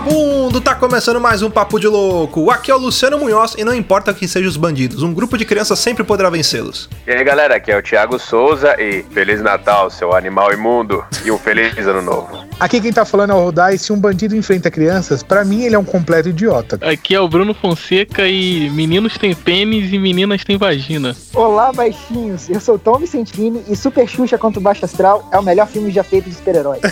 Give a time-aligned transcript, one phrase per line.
[0.00, 0.60] vagabundo!
[0.60, 2.50] Tá começando mais um Papo de Louco.
[2.50, 5.44] Aqui é o Luciano Munhoz e não importa quem sejam os bandidos, um grupo de
[5.44, 6.88] crianças sempre poderá vencê-los.
[7.06, 11.30] E aí galera, aqui é o Thiago Souza e Feliz Natal, seu animal imundo, e
[11.30, 12.49] um feliz ano novo.
[12.60, 13.78] Aqui quem tá falando é o Rodai.
[13.78, 16.78] Se um bandido enfrenta crianças, pra mim ele é um completo idiota.
[16.82, 21.16] Aqui é o Bruno Fonseca e meninos têm pênis e meninas têm vagina.
[21.32, 22.50] Olá, baixinhos.
[22.50, 25.90] Eu sou Tom Vicentini e Super Xuxa contra o Baixo Astral é o melhor filme
[25.90, 26.80] já feito de super-herói.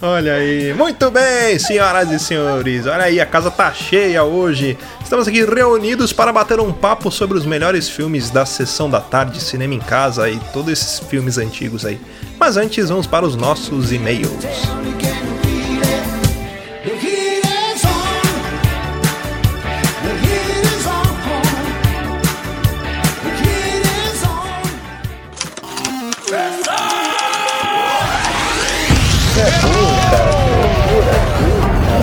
[0.00, 2.86] Olha aí, muito bem, senhoras e senhores.
[2.86, 4.78] Olha aí, a casa tá cheia hoje.
[5.04, 9.38] Estamos aqui reunidos para bater um papo sobre os melhores filmes da sessão da tarde,
[9.38, 12.00] cinema em casa e todos esses filmes antigos aí.
[12.40, 14.30] Mas antes, vamos para os nossos e-mails.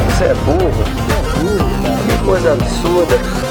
[0.07, 1.00] Você é burro.
[2.31, 3.50] Coisa absurda.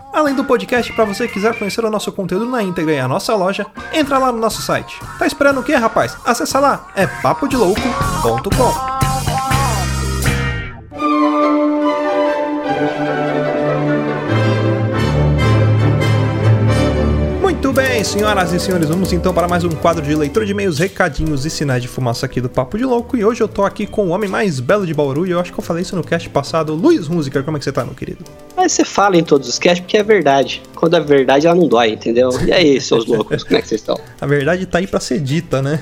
[0.13, 3.33] Além do podcast, para você quiser conhecer o nosso conteúdo na íntegra e a nossa
[3.33, 4.99] loja, entra lá no nosso site.
[5.17, 6.17] Tá esperando o quê, rapaz?
[6.25, 9.20] Acessa lá, é papodelouco.com.
[18.01, 21.45] bem, senhoras e senhores, vamos então para mais um quadro de leitura de e-mails, recadinhos
[21.45, 23.15] e sinais de fumaça aqui do Papo de Louco.
[23.15, 25.53] E hoje eu tô aqui com o homem mais belo de Bauru e eu acho
[25.53, 26.73] que eu falei isso no cast passado.
[26.73, 28.23] Luiz Musiker, como é que você tá, meu querido?
[28.57, 30.63] Mas você fala em todos os casts porque é verdade.
[30.73, 32.31] Quando é verdade, ela não dói, entendeu?
[32.43, 33.99] E aí, seus loucos, como é que vocês estão?
[34.19, 35.79] A verdade tá aí pra ser dita, né?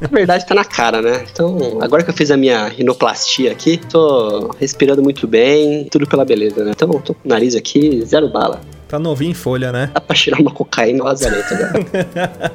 [0.00, 1.26] A verdade tá na cara, né?
[1.30, 6.24] Então, agora que eu fiz a minha rinoplastia aqui, tô respirando muito bem, tudo pela
[6.24, 6.70] beleza, né?
[6.74, 8.58] Então, tô com o nariz aqui, zero bala.
[8.88, 9.90] Tá novinho em folha, né?
[9.92, 12.52] Dá pra tirar uma cocaína no lazareta agora.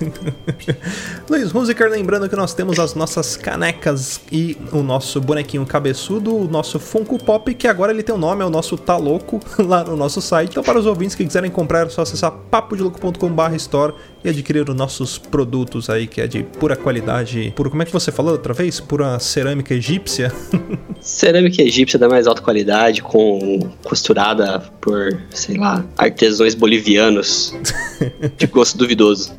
[1.28, 6.48] Luiz Musiker, lembrando que nós temos as nossas canecas e o nosso bonequinho cabeçudo, o
[6.48, 9.84] nosso Funko Pop, que agora ele tem um nome, é o nosso Tá Louco, lá
[9.84, 10.52] no nosso site.
[10.52, 13.94] Então, para os ouvintes que quiserem comprar, é só acessar papodelouco.com.br store
[14.24, 17.52] e adquirir os nossos produtos aí, que é de pura qualidade.
[17.54, 18.80] Pura, como é que você falou outra vez?
[18.80, 20.32] Pura cerâmica egípcia.
[21.00, 27.54] Cerâmica egípcia da mais alta qualidade, com costurada por, sei lá, artesãos bolivianos
[28.38, 29.34] de gosto duvidoso.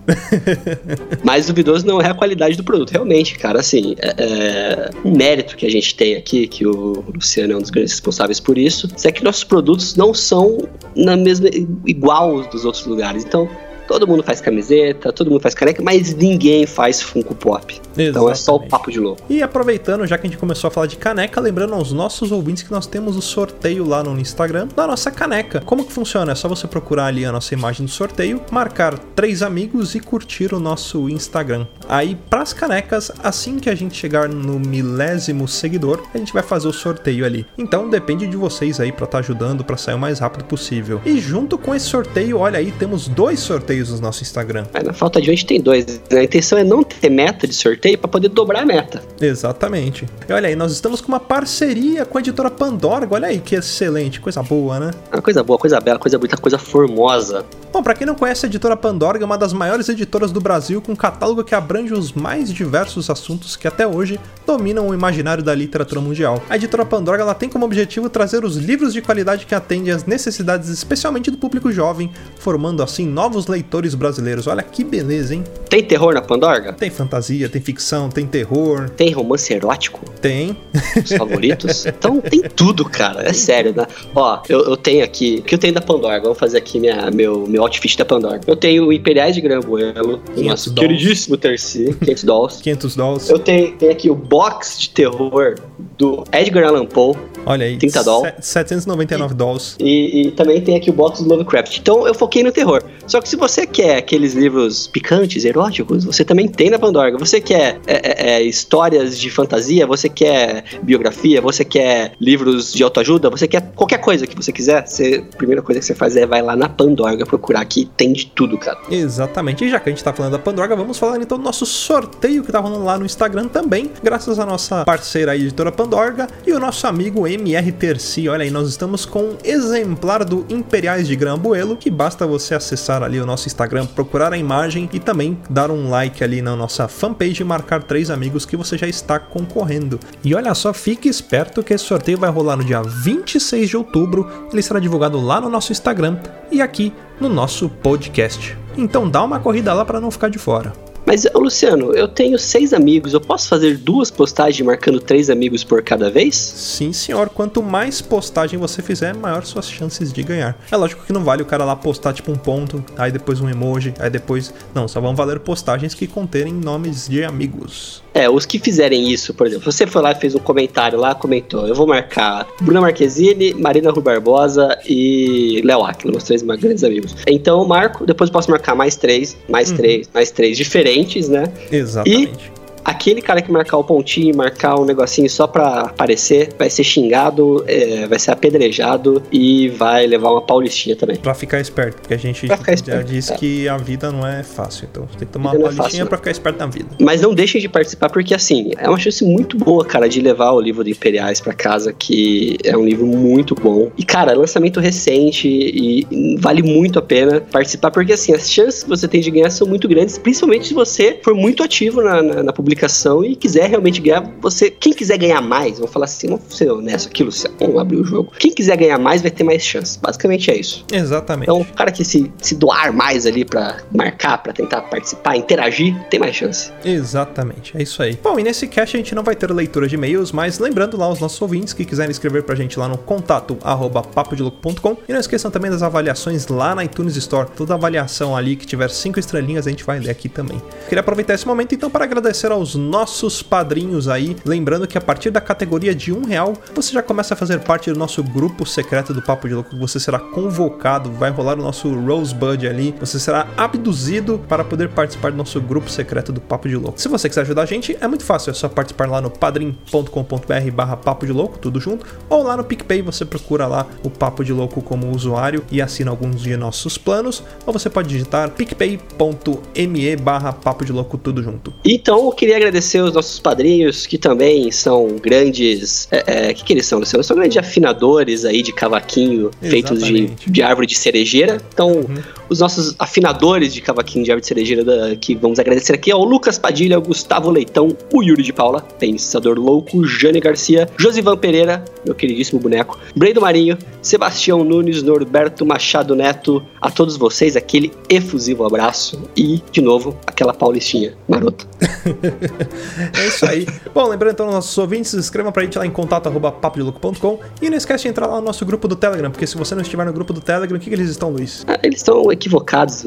[1.23, 3.61] Mais duvidoso não é a qualidade do produto, realmente, cara.
[3.61, 7.61] Assim, é, é um mérito que a gente tem aqui, que o Luciano é um
[7.61, 11.49] dos grandes responsáveis por isso, é que nossos produtos não são na mesma
[11.85, 13.25] igual aos dos outros lugares.
[13.25, 13.49] Então,
[13.87, 17.81] Todo mundo faz camiseta, todo mundo faz caneca, mas ninguém faz Funko Pop.
[17.97, 18.69] Então é só o Exatamente.
[18.69, 19.21] papo de louco.
[19.29, 22.63] E aproveitando, já que a gente começou a falar de caneca, lembrando aos nossos ouvintes
[22.63, 25.61] que nós temos o sorteio lá no Instagram da nossa caneca.
[25.61, 26.31] Como que funciona?
[26.31, 30.53] É só você procurar ali a nossa imagem do sorteio, marcar três amigos e curtir
[30.53, 31.65] o nosso Instagram.
[31.87, 36.67] Aí, pras canecas, assim que a gente chegar no milésimo seguidor, a gente vai fazer
[36.67, 37.45] o sorteio ali.
[37.57, 41.01] Então depende de vocês aí pra estar ajudando pra sair o mais rápido possível.
[41.05, 44.65] E junto com esse sorteio, olha aí, temos dois sorteios no nosso Instagram.
[44.83, 45.85] Na falta de gente tem dois.
[45.85, 46.19] né?
[46.19, 49.01] A intenção é não ter meta de sorteio pra poder dobrar a meta.
[49.21, 50.05] Exatamente.
[50.27, 53.07] E olha aí, nós estamos com uma parceria com a editora Pandora.
[53.09, 54.91] Olha aí que excelente, coisa boa, né?
[55.11, 57.45] Uma coisa boa, coisa bela, coisa bonita, coisa formosa.
[57.71, 60.81] Bom, pra quem não conhece, a editora Pandora é uma das maiores editoras do Brasil,
[60.81, 64.17] com um catálogo que abrange abrange os mais diversos assuntos que até hoje
[64.47, 66.41] dominam o imaginário da literatura mundial.
[66.49, 70.05] A editora Pandora ela tem como objetivo trazer os livros de qualidade que atendem às
[70.05, 74.47] necessidades especialmente do público jovem, formando assim novos leitores brasileiros.
[74.47, 75.43] Olha que beleza, hein?
[75.69, 76.71] Tem terror na Pandorga?
[76.71, 80.05] Tem fantasia, tem ficção, tem terror, Tem romance erótico?
[80.21, 80.55] tem.
[81.03, 81.85] Os favoritos?
[81.85, 83.27] então tem tudo, cara.
[83.27, 83.85] É sério, né?
[84.13, 85.39] Ó, eu, eu tenho aqui.
[85.39, 86.21] O que eu tenho da Pandora?
[86.21, 88.39] Vamos fazer aqui minha, meu, meu outfit da Pandora.
[88.47, 92.61] Eu tenho o Imperiais de Grambuelo, o 500 nosso queridíssimo Terci, 500 dolls.
[92.61, 93.29] 500 dolls.
[93.29, 95.55] Eu tenho, tenho aqui o box de terror
[95.97, 97.15] do Edgar Allan Poe.
[97.45, 97.77] Olha aí.
[97.77, 98.25] 30 doll.
[98.25, 99.75] se- 799 dolls.
[99.79, 101.77] E, e também tem aqui o box do Lovecraft.
[101.77, 102.83] Então eu foquei no terror.
[103.07, 107.15] Só que se você quer aqueles livros picantes, eróticos, você também tem na Pandora.
[107.17, 112.83] Você quer é, é, é, histórias de fantasia, você quer biografia, você quer livros de
[112.83, 116.15] autoajuda, você quer qualquer coisa que você quiser, você, a primeira coisa que você faz
[116.15, 118.77] é vai lá na Pandora procurar aqui, tem de tudo, cara.
[118.89, 119.63] Exatamente.
[119.65, 122.43] E já que a gente tá falando da Pandora, vamos falar então do nosso sorteio
[122.43, 126.51] que tá rolando lá no Instagram também, graças à nossa parceira aí, editora Pandorga, e
[126.51, 128.27] o nosso amigo MR Terci.
[128.27, 133.03] Olha aí, nós estamos com um exemplar do Imperiais de Grambuelo, que basta você acessar
[133.03, 136.87] ali o nosso Instagram, procurar a imagem e também dar um like ali na nossa
[136.87, 139.99] fanpage e marcar três amigos que você já está concorrendo.
[140.23, 144.47] E olha só, fique esperto que esse sorteio vai rolar no dia 26 de outubro,
[144.51, 146.17] ele será divulgado lá no nosso Instagram
[146.51, 148.57] e aqui no nosso podcast.
[148.77, 150.84] Então dá uma corrida lá para não ficar de fora.
[151.05, 155.83] Mas, Luciano, eu tenho seis amigos, eu posso fazer duas postagens marcando três amigos por
[155.83, 156.35] cada vez?
[156.35, 157.29] Sim, senhor.
[157.29, 160.57] Quanto mais postagem você fizer, maior suas chances de ganhar.
[160.71, 163.47] É lógico que não vale o cara lá postar tipo um ponto, aí depois um
[163.47, 164.53] emoji, aí depois.
[164.73, 168.04] Não, só vão valer postagens que conterem nomes de amigos.
[168.15, 171.13] É, os que fizerem isso, por exemplo, você foi lá e fez um comentário lá,
[171.13, 176.85] comentou, eu vou marcar Bruna Marquezine, Marina Rui Barbosa e Léo Aquila, meus três grandes
[176.85, 177.13] amigos.
[177.27, 181.43] Então eu marco, depois eu posso marcar mais três, mais três, mais três diferentes, né?
[181.69, 182.54] Exatamente.
[182.85, 187.65] Aquele cara que marcar o pontinho, marcar um negocinho só pra aparecer, vai ser xingado,
[187.67, 191.15] é, vai ser apedrejado e vai levar uma paulistinha também.
[191.15, 193.37] Pra ficar esperto, porque a gente já esperto, disse é.
[193.37, 194.87] que a vida não é fácil.
[194.91, 196.89] Então você tem que tomar uma é paulistinha fácil, pra ficar esperto na vida.
[197.01, 200.51] Mas não deixem de participar, porque assim, é uma chance muito boa, cara, de levar
[200.51, 203.89] o livro do Imperiais pra casa, que é um livro muito bom.
[203.97, 208.83] E, cara, é lançamento recente e vale muito a pena participar, porque assim, as chances
[208.83, 212.21] que você tem de ganhar são muito grandes, principalmente se você for muito ativo na,
[212.21, 212.74] na, na publicação
[213.23, 214.23] e quiser realmente ganhar.
[214.41, 217.97] Você, quem quiser ganhar mais, vamos falar assim, vamos ser honesto aqui, Luciano, vamos abrir
[217.97, 218.31] o jogo.
[218.37, 219.99] Quem quiser ganhar mais vai ter mais chance.
[219.99, 220.85] Basicamente é isso.
[220.91, 221.49] Exatamente.
[221.49, 225.95] Então, o cara que se, se doar mais ali pra marcar, pra tentar participar, interagir,
[226.09, 226.71] tem mais chance.
[226.83, 228.17] Exatamente, é isso aí.
[228.21, 231.09] Bom, e nesse cast a gente não vai ter leitura de e-mails, mas lembrando lá
[231.09, 235.19] os nossos ouvintes que quiserem escrever pra gente lá no contato arroba papodelouco.com e não
[235.19, 237.49] esqueçam também das avaliações lá na iTunes Store.
[237.55, 240.61] Toda avaliação ali que tiver cinco estrelinhas a gente vai ler aqui também.
[240.87, 245.29] Queria aproveitar esse momento então para agradecer aos nossos padrinhos aí, lembrando que a partir
[245.29, 249.13] da categoria de um real você já começa a fazer parte do nosso grupo secreto
[249.13, 249.77] do Papo de Louco.
[249.77, 255.31] Você será convocado, vai rolar o nosso Rosebud ali, você será abduzido para poder participar
[255.31, 256.99] do nosso grupo secreto do Papo de Louco.
[256.99, 260.71] Se você quiser ajudar a gente, é muito fácil, é só participar lá no padrim.com.br
[260.73, 264.43] barra Papo de Louco, tudo junto, ou lá no PicPay você procura lá o Papo
[264.43, 270.15] de Louco como usuário e assina alguns de nossos planos, ou você pode digitar picpay.me
[270.15, 271.73] barra Papo de Louco, tudo junto.
[271.83, 276.07] Então, eu queria agradecer os nossos padrinhos, que também são grandes.
[276.11, 277.23] É, é, que, que eles são, Luciano?
[277.23, 280.49] São grandes afinadores aí de cavaquinho feitos de, Exatamente.
[280.51, 281.61] de árvore de cerejeira.
[281.73, 282.05] Então,
[282.49, 286.15] os nossos afinadores de cavaquinho de árvore de cerejeira da- que vamos agradecer aqui é
[286.15, 291.37] o Lucas Padilha, o Gustavo Leitão, o Yuri de Paula, Pensador Louco, Jane Garcia, Josivan
[291.37, 297.91] Pereira, meu queridíssimo boneco, Brendo Marinho, Sebastião Nunes, Norberto Machado Neto, a todos vocês aquele
[298.09, 301.65] efusivo abraço e, de novo, aquela paulistinha marota.
[303.19, 303.67] É isso aí.
[303.93, 307.77] Bom, lembrando então, nossos ouvintes, escrevam pra gente lá em contato arroba papodelouco.com e não
[307.77, 310.13] esquece de entrar lá no nosso grupo do Telegram, porque se você não estiver no
[310.13, 311.63] grupo do Telegram, o que, que eles estão, Luiz?
[311.67, 313.03] Ah, Eles estão equivocados,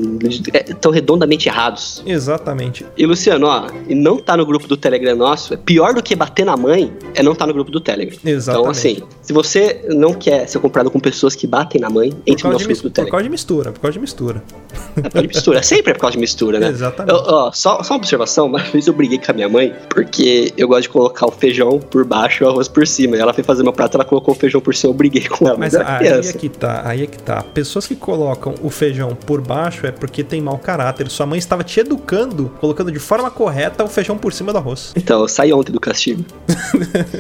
[0.69, 2.03] estão redondamente errados.
[2.07, 2.85] Exatamente.
[2.97, 6.15] E Luciano, ó, e não tá no grupo do Telegram nosso, é pior do que
[6.15, 8.17] bater na mãe, é não tá no grupo do Telegram.
[8.25, 8.61] Exatamente.
[8.61, 12.45] Então, assim, se você não quer ser comprado com pessoas que batem na mãe, entre
[12.47, 13.11] no nosso grupo do mis- por Telegram.
[13.13, 14.43] causa de mistura, por causa de mistura.
[14.97, 15.63] É por causa de mistura.
[15.63, 16.69] Sempre é por causa de mistura, né?
[16.71, 17.15] Exatamente.
[17.15, 20.53] Eu- ó, só, só uma observação, uma vez eu briguei com a minha mãe, porque
[20.57, 23.17] eu gosto de colocar o feijão por baixo e o arroz por cima.
[23.17, 25.47] E ela foi fazer meu prato, ela colocou o feijão por cima, eu briguei com
[25.47, 25.57] ela.
[25.59, 27.43] Mas, aí é que tá, aí é que tá.
[27.43, 31.09] Pessoas que colocam o feijão por baixo é porque tem mau caráter.
[31.11, 34.93] Sua mãe estava te educando, colocando de forma correta o feijão por cima do arroz.
[34.97, 36.25] Então, eu saí ontem do castigo.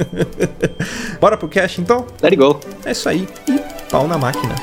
[1.20, 2.06] Bora pro cast então?
[2.22, 2.58] Let it go.
[2.84, 3.28] É isso aí.
[3.48, 3.58] E
[3.90, 4.54] pau na máquina.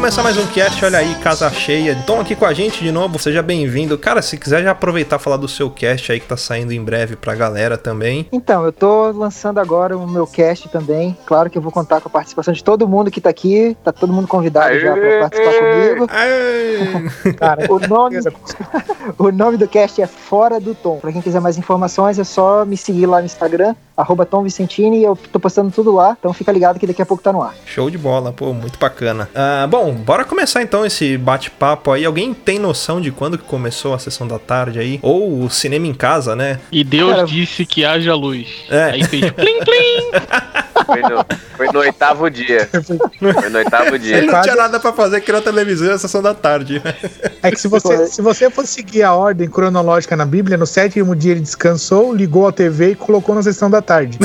[0.00, 1.94] Começar mais um cast, olha aí, casa cheia.
[2.06, 3.98] Tom aqui com a gente de novo, seja bem-vindo.
[3.98, 6.82] Cara, se quiser já aproveitar e falar do seu cast aí que tá saindo em
[6.82, 8.26] breve pra galera também.
[8.32, 11.14] Então, eu tô lançando agora o meu cast também.
[11.26, 13.76] Claro que eu vou contar com a participação de todo mundo que tá aqui.
[13.84, 16.06] Tá todo mundo convidado já pra participar comigo.
[16.08, 17.32] Aê!
[17.36, 18.16] Cara, O nome,
[19.18, 20.96] o nome do cast é Fora do Tom.
[20.96, 25.00] Pra quem quiser mais informações, é só me seguir lá no Instagram, arroba Tom Vicentini,
[25.00, 26.16] e eu tô postando tudo lá.
[26.18, 27.54] Então fica ligado que daqui a pouco tá no ar.
[27.66, 29.28] Show de bola, pô, muito bacana.
[29.34, 32.04] Ah, bom, bora começar então esse bate-papo aí.
[32.04, 34.98] Alguém tem noção de quando que começou a sessão da tarde aí?
[35.02, 36.60] Ou o cinema em casa, né?
[36.70, 38.48] E Deus Cara, disse que haja luz.
[38.70, 38.84] É.
[38.90, 40.10] Aí fez plim plim.
[40.90, 42.68] Foi no, foi no oitavo dia.
[43.20, 44.22] Foi no oitavo Ele dia.
[44.22, 46.82] não quase- tinha nada pra fazer, criou a televisão e a sessão da tarde.
[47.42, 51.14] É que se você, se você for seguir a ordem cronológica na Bíblia, no sétimo
[51.14, 54.18] dia ele descansou, ligou a TV e colocou na sessão da tarde.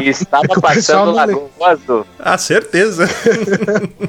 [0.00, 1.12] E estava É passando não.
[1.14, 2.06] Lagoa Azul.
[2.18, 3.06] ah, certeza.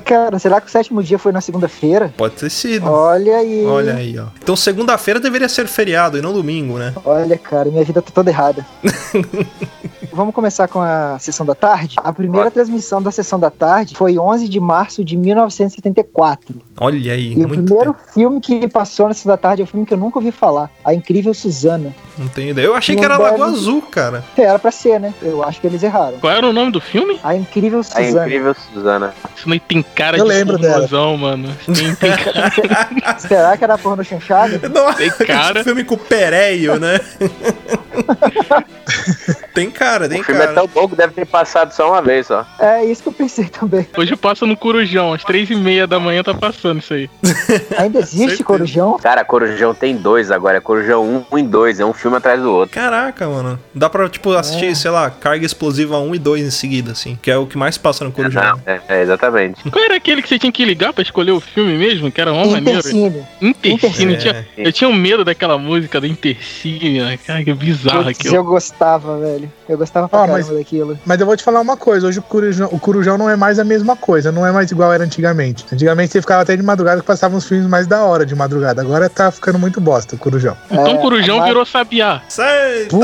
[0.06, 2.14] Cara, será que o sétimo dia foi na segunda-feira?
[2.18, 2.86] Pode ter sido.
[2.90, 3.66] Olha aí.
[3.66, 4.26] Olha aí, ó.
[4.42, 6.94] Então segunda-feira deveria ser feriado e não domingo, né?
[7.06, 8.66] Olha, cara, minha vida tá toda errada.
[10.16, 11.96] Vamos começar com a sessão da tarde?
[11.98, 16.56] A primeira transmissão da sessão da tarde foi 11 de março de 1974.
[16.80, 18.14] Olha aí, E o primeiro tempo.
[18.14, 20.70] filme que passou na sessão da tarde é um filme que eu nunca ouvi falar.
[20.86, 21.96] A Incrível Suzana.
[22.16, 22.66] Não tenho ideia.
[22.68, 24.24] Eu achei que era Lagoa Azul, cara.
[24.38, 25.14] Era pra ser, né?
[25.20, 26.20] Eu acho que eles erraram.
[26.20, 27.20] Qual era o nome do filme?
[27.24, 28.22] A Incrível A Suzana.
[28.28, 29.14] incrível Suzana.
[29.36, 30.74] Isso não tem cara Eu de lembro dela.
[30.88, 31.50] pornozão, mano.
[31.66, 33.18] Tem, tem cara.
[33.20, 34.70] Será que era porno chanchada?
[34.70, 35.64] Não, Tem cara.
[35.64, 37.00] filme com o Pereio, né?
[39.54, 40.56] tem cara, tem O filme é cara.
[40.56, 42.46] tão bom que deve ter passado só uma vez só.
[42.60, 43.88] É isso que eu pensei também.
[43.98, 47.10] Hoje passa no Corujão, às três e meia da manhã tá passando isso aí.
[47.78, 48.44] Ainda existe Certeza.
[48.44, 48.98] Corujão?
[49.02, 50.58] Cara, Corujão tem dois agora.
[50.58, 51.80] É Corujão 1 e 2.
[51.80, 52.74] É um filme atrás do outro.
[52.74, 53.60] Caraca, mano.
[53.74, 54.76] Dá pra, tipo, assistir, É.
[54.76, 57.18] sei lá, Carga Explosiva 1 e 2 em seguida, assim.
[57.22, 58.42] Que é o que mais passa no Corujão.
[58.44, 59.62] Não, é, é, exatamente.
[59.70, 62.12] Qual era aquele que você tinha que ligar pra escolher o filme mesmo?
[62.12, 62.80] Que era uma maneira.
[62.80, 63.24] Intercine.
[63.64, 64.14] Intercine.
[64.14, 64.18] É.
[64.18, 67.20] Tinha- Eu tinha um medo daquela música do Intercine, né?
[67.26, 68.36] Cara, que bizarro Putz, aquilo.
[68.36, 69.52] eu gostava, velho.
[69.68, 70.98] Eu gostava pra Ah, caramba mas- daquilo.
[71.06, 73.60] Mas eu vou te falar uma coisa, hoje o Corujão, o Corujão não é mais
[73.60, 75.66] a mesma coisa, não é mais igual era antigamente.
[75.72, 78.82] Antigamente você ficava até de madrugada que passavam uns filmes mais da hora de madrugada.
[78.82, 80.56] Agora tá ficando muito bosta o Corujão.
[80.72, 82.22] Então É, Corujão mas- virou Sabiá.
[82.30, 83.00] Sei, então,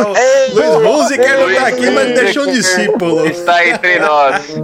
[0.53, 3.25] Luiz Musiker não tá aqui, mas deixou um discípulo.
[3.25, 4.57] Está entre nós.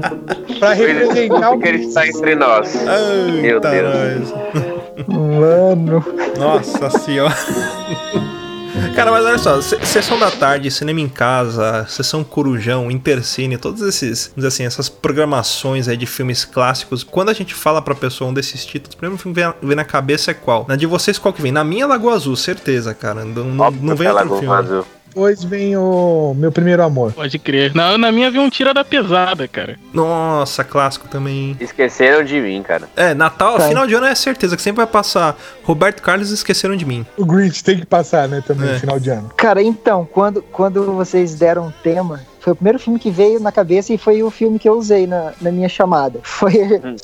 [0.59, 2.73] Pra representar o que ele está entre nós.
[3.41, 4.31] Meu Deus.
[4.31, 5.07] nós.
[5.07, 6.05] Mano.
[6.37, 7.35] Nossa senhora.
[8.95, 13.81] Cara, mas olha só, se- sessão da tarde, cinema em casa, sessão Corujão, Intercine, todos
[13.81, 17.93] esses, vamos dizer assim, essas programações aí de filmes clássicos, quando a gente fala pra
[17.95, 20.65] pessoa um desses títulos, o primeiro filme que vem, na cabeça é qual?
[20.67, 21.51] Na de vocês, qual que vem?
[21.51, 23.25] Na minha, Lagoa Azul, certeza, cara.
[23.25, 24.55] Não, não, Óbvio não que vem é outro Lagoa filme.
[24.55, 24.85] Azul.
[25.15, 27.13] Depois vem o Meu Primeiro Amor.
[27.13, 27.73] Pode crer.
[27.73, 29.77] Na, na minha veio um tira da pesada, cara.
[29.93, 31.55] Nossa, clássico também.
[31.57, 32.89] Esqueceram de mim, cara.
[32.97, 33.69] É, Natal, Tá.
[33.69, 35.37] final de ano é certeza que sempre vai passar.
[35.63, 37.05] Roberto Carlos esqueceram de mim.
[37.15, 38.77] O Grinch tem que passar, né, também, É.
[38.77, 39.31] final de ano.
[39.37, 43.51] Cara, então, quando, quando vocês deram o tema, foi o primeiro filme que veio na
[43.51, 46.19] cabeça e foi o filme que eu usei na, na minha chamada.
[46.21, 46.53] Foi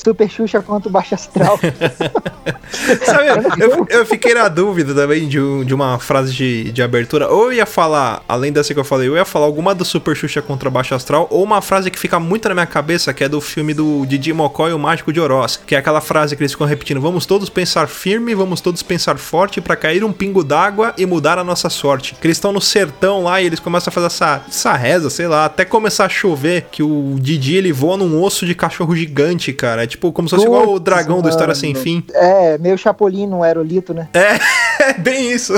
[0.05, 1.57] Super Xuxa contra o Baixo Astral.
[3.03, 3.27] Sabe,
[3.59, 7.27] eu, eu fiquei na dúvida também de, um- de uma frase de, de abertura.
[7.27, 10.15] Ou eu ia falar, além dessa que eu falei, eu ia falar alguma do Super
[10.15, 13.29] Xuxa contra Baixo Astral, ou uma frase que fica muito na minha cabeça, que é
[13.29, 15.57] do filme do Didi Mocó e o Mágico de Oroz.
[15.57, 19.17] Que é aquela frase que eles ficam repetindo: Vamos todos pensar firme, vamos todos pensar
[19.17, 22.15] forte pra cair um pingo d'água e mudar a nossa sorte.
[22.21, 25.27] Que eles estão no sertão lá e eles começam a fazer essa, essa reza, sei
[25.27, 29.51] lá, até começar a chover, que o Didi ele voa num osso de cachorro gigante,
[29.53, 29.83] cara.
[29.83, 31.83] É tipo como se fosse igual o dragão do História Sem mano.
[31.83, 32.03] Fim.
[32.13, 34.09] É, meio Chapolin no aerolito, né?
[34.83, 35.53] É, bem isso.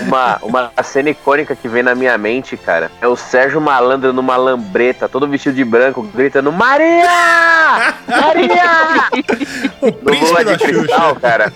[0.00, 4.36] Uma, uma cena icônica que vem na minha mente, cara, é o Sérgio Malandro numa
[4.36, 7.94] lambreta, todo vestido de branco, gritando Maria!
[8.06, 9.10] Maria!
[9.80, 11.20] O No príncipe da de Cristal, Xuxa.
[11.20, 11.52] cara.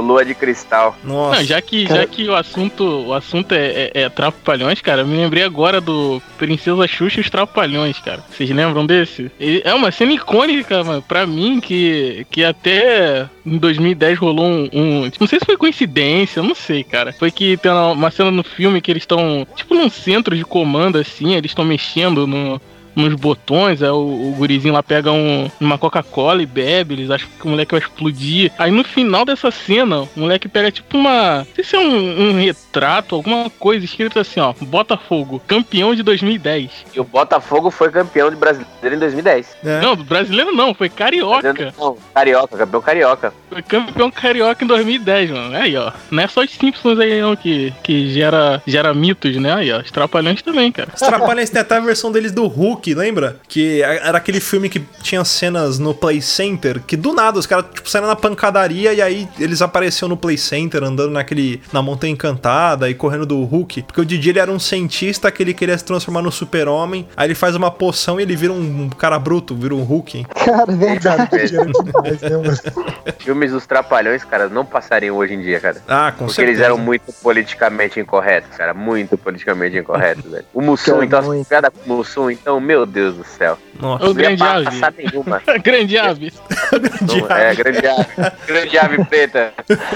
[0.00, 0.96] Lua de Cristal.
[1.04, 1.36] Nossa.
[1.40, 5.02] Não, já que, Cara- já que o assunto, o assunto é, é, é Trapalhões, cara,
[5.02, 8.24] eu me lembrei agora do Princesa Xuxa e os Trapalhões, cara.
[8.30, 9.30] Vocês lembram desse?
[9.64, 15.10] É uma cena icônica, mano, pra mim, que, que até em 2010 rolou um, um-
[15.20, 17.12] Não sei se foi coincidência, eu não sei, cara.
[17.12, 20.44] Foi que tem uma- uma cena no filme que eles estão, tipo, num centro de
[20.44, 22.60] comando, assim, eles estão mexendo no.
[22.94, 27.28] Nos botões, aí o, o gurizinho lá pega um, uma Coca-Cola e bebe, eles acham
[27.38, 28.52] que o moleque vai explodir.
[28.58, 31.38] Aí no final dessa cena, o moleque pega tipo uma.
[31.38, 34.52] Não sei se é um, um retrato, alguma coisa escrito assim, ó.
[34.60, 36.70] Botafogo, campeão de 2010.
[36.94, 39.56] E o Botafogo foi campeão de brasileiro em 2010.
[39.64, 39.80] É.
[39.80, 41.72] Não, do brasileiro não, foi carioca.
[41.78, 43.34] Não, carioca, campeão carioca.
[43.48, 45.56] Foi campeão carioca em 2010, mano.
[45.56, 45.92] Aí, ó.
[46.10, 49.54] Não é só os Simpsons aí, não, que, que gera, gera mitos, né?
[49.54, 49.80] Aí, ó.
[49.80, 50.90] Os Trapalhões também, cara.
[50.94, 53.36] Os Trapalhões tem até a versão deles do Hulk, Hulk, lembra?
[53.46, 57.66] Que era aquele filme que tinha cenas no Play Center, que do nada os caras,
[57.72, 62.12] tipo, saíram na pancadaria e aí eles apareciam no Play Center, andando naquele, na Montanha
[62.12, 63.82] Encantada e correndo do Hulk.
[63.82, 67.28] Porque o Didi, ele era um cientista que ele queria se transformar no super-homem, aí
[67.28, 70.26] ele faz uma poção e ele vira um cara bruto, vira um Hulk.
[70.44, 71.28] Cara, verdade.
[71.82, 72.72] Demais, né?
[73.18, 75.76] Filmes dos Trapalhões, cara, não passariam hoje em dia, cara.
[75.86, 76.58] Ah, com Porque certeza.
[76.58, 78.74] eles eram muito politicamente incorretos, cara.
[78.74, 80.44] Muito politicamente incorretos, velho.
[80.52, 83.58] O Mussum, então, as piadas com o Mussum, então, meu Deus do céu.
[83.80, 84.64] Nossa, O Não ia grande ave.
[84.64, 85.42] passar nenhuma.
[85.62, 86.32] Grande ave.
[87.02, 88.06] Não, é, grande ave.
[88.46, 89.52] Grande ave preta.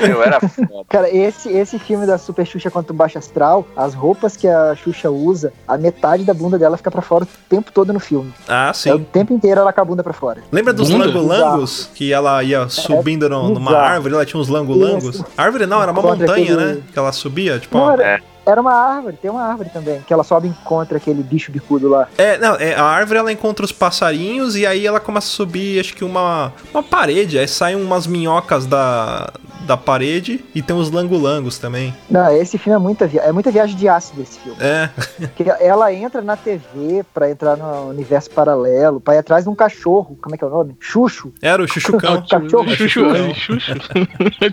[0.09, 0.85] Eu era foda.
[0.89, 4.75] Cara, esse, esse filme da Super Xuxa contra o Baixo Astral, as roupas que a
[4.75, 8.33] Xuxa usa, a metade da bunda dela fica pra fora o tempo todo no filme.
[8.49, 9.07] Ah, É o sim.
[9.13, 10.43] tempo inteiro ela com a bunda pra fora.
[10.51, 11.07] Lembra dos Bunda?
[11.07, 11.91] langolangos?
[11.95, 15.23] Que ela ia subindo no- numa árvore, ela tinha uns langolangos.
[15.37, 16.83] Árvore não, era uma Contra montanha, aquele- né?
[16.93, 17.77] Que ela subia, tipo.
[17.79, 21.23] Não, era, era uma árvore, tem uma árvore também, que ela sobe e encontra aquele
[21.23, 22.09] bicho bicudo lá.
[22.17, 25.81] É, não, é, a árvore ela encontra os passarinhos e aí ela começa a subir,
[25.81, 29.33] acho que uma, uma parede, aí saem umas minhocas da,
[29.67, 31.93] da parede e tem os langolangos também.
[32.09, 34.57] Não, esse filme é muita, via é muita viagem de ácido esse filme.
[34.61, 34.89] É,
[35.19, 39.55] Porque ela entra na TV pra entrar no universo paralelo, pra ir atrás de um
[39.55, 40.77] cachorro, como é que é o nome?
[40.79, 41.33] Xuxo.
[41.43, 42.23] era o chuchucão.
[42.31, 42.69] Cachorro.
[42.77, 43.77] Chuchu, chuchu.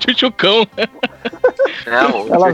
[0.02, 0.68] Chuchucão.
[1.86, 2.52] Não, o Ela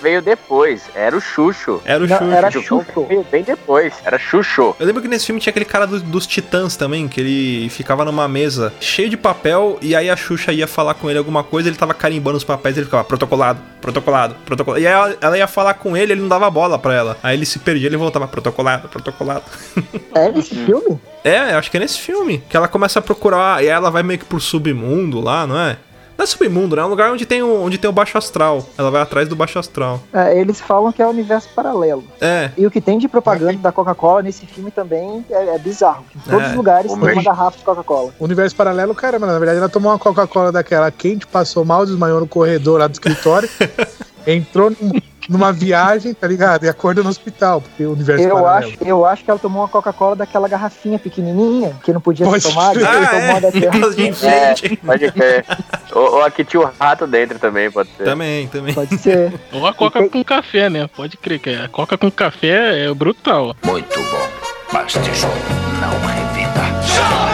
[0.00, 0.82] veio depois.
[0.94, 1.80] Era o Xuxo.
[1.84, 2.30] Era o Não, Xuxo.
[2.32, 3.06] era Xuxo.
[3.08, 3.94] veio bem depois.
[4.04, 4.74] Era Xuxo.
[4.78, 8.04] Eu lembro que nesse filme tinha aquele cara do- dos titãs também, que ele ficava
[8.04, 11.68] numa mesa cheio de papel e aí a Xuxa ia falar com ele alguma coisa,
[11.68, 14.82] ele tava carimbando os papéis e ele ficava protocolado, protocolado, protocolado.
[14.82, 17.16] E aí ela, ela ia falar com ele, ele não dava bola pra ela.
[17.22, 19.44] Aí ele se perdia, ele voltava protocolado, protocolado.
[20.14, 21.00] É nesse filme?
[21.24, 23.90] É, eu acho que é nesse filme que ela começa a procurar e aí ela
[23.90, 25.76] vai meio que pro submundo lá, não é?
[26.22, 26.82] Não é submundo, né?
[26.82, 28.64] É um lugar onde tem o, onde tem o baixo astral.
[28.78, 29.98] Ela vai atrás do baixo astral.
[30.12, 32.04] É, eles falam que é o universo paralelo.
[32.20, 36.04] É, E o que tem de propaganda da Coca-Cola nesse filme também é, é bizarro.
[36.14, 36.50] Em todos É.
[36.50, 38.14] os lugares tem uma garrafa de Coca-Cola.
[38.20, 42.28] Universo paralelo, caramba, na verdade ela tomou uma Coca-Cola daquela quente, passou mal, desmaiou no
[42.28, 43.48] corredor lá do escritório,
[44.24, 44.92] entrou num-
[45.28, 46.64] numa viagem, tá ligado?
[46.64, 48.72] E acordou no hospital, porque o universo Eu paralelo.
[48.72, 52.42] acho, eu acho que ela tomou uma Coca-Cola daquela garrafinha pequenininha, que não podia Pode
[52.42, 52.80] ser tomada.
[52.88, 53.40] Ah, tomou é.
[53.40, 53.94] daquela.
[53.94, 54.76] É, enfeite.
[54.76, 55.44] pode crer.
[55.92, 58.04] ou, ou aqui tinha o rato dentro também, pode ser.
[58.04, 58.74] Também, também.
[58.74, 59.32] Pode ser.
[59.52, 60.88] Ou a coca com café, né?
[60.94, 63.54] Pode crer que a coca com café é brutal.
[63.64, 64.28] Muito bom.
[64.72, 65.34] Mas tijolo
[65.80, 67.31] não revida.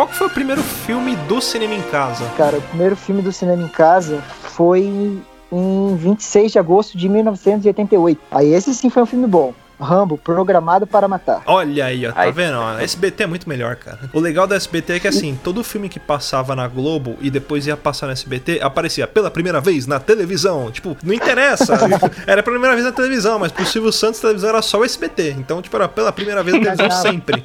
[0.00, 2.24] Qual que foi o primeiro filme do cinema em casa?
[2.34, 5.20] Cara, o primeiro filme do cinema em casa foi
[5.52, 8.18] em 26 de agosto de 1988.
[8.30, 9.52] Aí esse sim foi um filme bom.
[9.80, 11.42] Rambo, programado para matar.
[11.46, 12.32] Olha aí, ó, tá Ai.
[12.32, 12.56] vendo?
[12.58, 12.78] ó?
[12.78, 13.98] SBT é muito melhor, cara.
[14.12, 17.66] O legal da SBT é que assim, todo filme que passava na Globo e depois
[17.66, 20.70] ia passar no SBT, aparecia pela primeira vez na televisão.
[20.70, 21.74] Tipo, não interessa.
[22.26, 24.84] era a primeira vez na televisão, mas pro Silvio Santos a televisão era só o
[24.84, 25.36] SBT.
[25.38, 27.08] Então, tipo, era pela primeira vez na televisão Cagava.
[27.08, 27.44] sempre.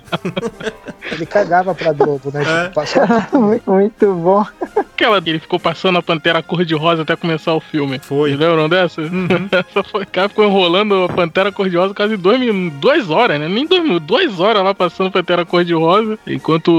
[1.12, 2.41] Ele cagava pra Globo, né?
[2.41, 2.63] É.
[2.63, 3.04] Tipo, passou
[3.74, 4.45] muito, bom.
[4.76, 8.00] Aquela que ele ficou passando a Pantera cor-de-rosa até começar o filme.
[8.00, 8.30] Foi.
[8.30, 9.02] Vocês lembram dessa?
[9.02, 9.28] Uhum.
[9.52, 13.47] Essa foi, o cara ficou enrolando a Pantera cor-de-rosa quase dois, duas horas, né?
[13.47, 16.69] Nem dois duas horas lá passando Pantera cor-de-rosa, enquanto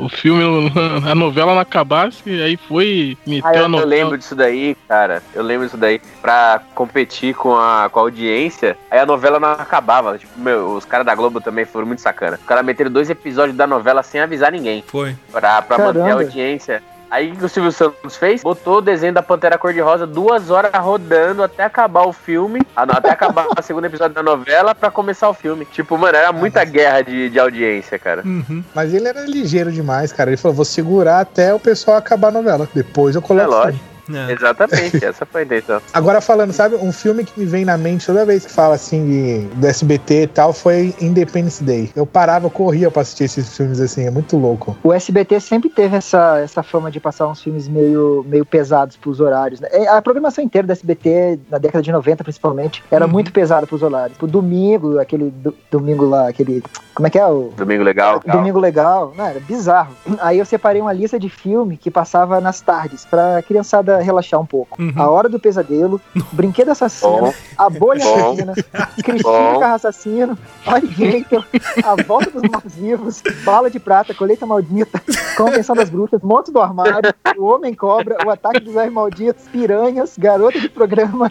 [0.00, 0.42] o, filme,
[1.06, 3.90] a novela não acabasse, e aí foi Ah, meteu eu, a eu novela.
[3.90, 5.22] lembro disso daí, cara.
[5.34, 6.00] Eu lembro disso daí.
[6.22, 10.16] Pra competir com a, com a audiência, aí a novela não acabava.
[10.16, 12.38] Tipo, meu, os caras da Globo também foram muito sacana.
[12.40, 14.82] Os caras meteram dois episódios da novela sem avisar ninguém.
[14.86, 15.14] Foi.
[15.30, 16.82] Pra, pra manter a audiência.
[17.16, 18.42] Aí o que o Silvio Santos fez?
[18.42, 22.60] Botou o desenho da Pantera Cor-de-Rosa duas horas rodando até acabar o filme.
[22.76, 25.64] ah, não, até acabar o segundo episódio da novela pra começar o filme.
[25.64, 28.20] Tipo, mano, era muita guerra de, de audiência, cara.
[28.22, 28.62] Uhum.
[28.74, 30.28] Mas ele era ligeiro demais, cara.
[30.28, 32.68] Ele falou: vou segurar até o pessoal acabar a novela.
[32.74, 33.46] Depois eu coloco.
[33.46, 33.95] É lógico.
[34.12, 34.32] É.
[34.32, 35.80] Exatamente, essa foi a intenção.
[35.92, 39.04] Agora falando, sabe, um filme que me vem na mente toda vez que fala assim
[39.06, 41.90] de, do SBT e tal foi Independence Day.
[41.96, 44.76] Eu parava, eu corria pra assistir esses filmes assim, é muito louco.
[44.82, 49.20] O SBT sempre teve essa, essa fama de passar uns filmes meio, meio pesados pros
[49.20, 49.60] horários.
[49.60, 49.68] né?
[49.72, 53.12] É, A programação inteira do SBT, na década de 90 principalmente, era Uhum.
[53.12, 54.16] muito pesada pros horários.
[54.20, 56.62] O domingo, aquele do- domingo lá, aquele.
[56.94, 57.26] Como é que é?
[57.26, 58.20] O, Domingo legal.
[58.20, 58.36] tal.
[58.38, 59.92] Domingo Legal, não, era bizarro.
[60.18, 64.46] Aí eu separei uma lista de filme que passava nas tardes, pra criançada relaxar um
[64.46, 64.80] pouco.
[64.80, 64.92] Uhum.
[64.96, 66.00] A Hora do Pesadelo,
[66.32, 67.34] Brinquedo Assassino, Bom.
[67.56, 68.32] A Bolha Bom.
[68.32, 68.54] Assassina,
[69.04, 69.58] Cristina.
[69.60, 71.44] Carro Assassino, Alligator,
[71.84, 75.02] A Volta dos Mortos Vivos, Bala de Prata, Colheita Maldita,
[75.36, 80.14] Convenção das Brutas, Monte do Armário, O Homem Cobra, O Ataque dos Erros Malditos, Piranhas,
[80.18, 81.30] Garota de Programa.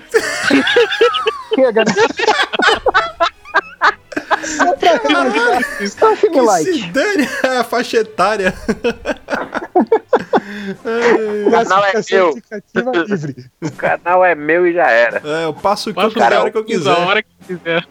[1.54, 1.94] que é, garota?
[4.46, 5.00] Só pra
[6.30, 6.66] Que light.
[6.74, 7.28] se dane
[7.60, 8.54] a faixa etária.
[11.46, 12.38] O canal é meu.
[13.62, 15.22] O canal é meu e já era.
[15.24, 16.90] É, eu passo o que cara hora que eu quiser.
[16.92, 17.30] hora que
[17.66, 17.82] é.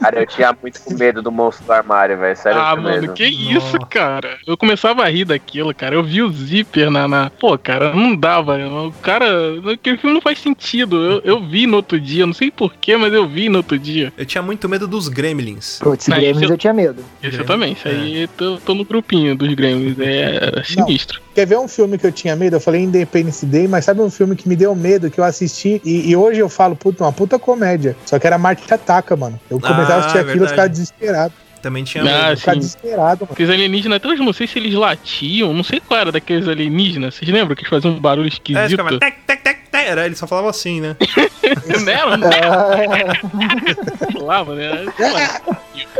[0.00, 2.36] Cara, eu tinha muito medo do monstro do armário, velho.
[2.36, 3.00] Sério Ah, mesmo.
[3.02, 3.86] mano, que isso, Nossa.
[3.86, 4.38] cara?
[4.46, 5.94] Eu começava a rir daquilo, cara.
[5.94, 7.08] Eu vi o zíper na.
[7.08, 7.30] na...
[7.30, 8.56] Pô, cara, não dava.
[8.58, 9.26] O cara.
[9.72, 10.96] Aquele filme não faz sentido.
[10.96, 14.12] Eu, eu vi no outro dia, não sei porquê, mas eu vi no outro dia.
[14.16, 15.78] Eu tinha muito medo dos Gremlins.
[15.78, 17.02] Putz, Mas Gremlins isso- eu tinha medo.
[17.22, 19.96] Isso Grêmio, também, isso aí tô, tô no grupinho dos Grêmios.
[19.98, 21.20] É sinistro.
[21.34, 22.56] Quer ver um filme que eu tinha medo?
[22.56, 25.80] Eu falei Independence Day, mas sabe um filme que me deu medo, que eu assisti
[25.84, 27.96] e, e hoje eu falo, puta, uma puta comédia.
[28.04, 29.38] Só que era Marte Ataca, mano.
[29.50, 31.32] Eu começava Ah, a assistir aquilo e ficava desesperado.
[31.62, 32.38] Também tinha Ah, medo.
[32.38, 32.60] Ficava Sim.
[32.60, 33.32] desesperado, mano.
[33.32, 36.48] Aqueles alienígenas, até hoje eu não sei se eles latiam, não sei qual era daqueles
[36.48, 37.14] alienígenas.
[37.16, 38.70] Vocês lembram que eles faziam um barulho É, esquisito?
[38.70, 39.14] ficava tec,
[39.80, 39.88] tec, tec, tec.
[39.88, 40.96] Era, ele só falava assim, né?
[41.84, 44.84] Não era, não Ah, falava, né?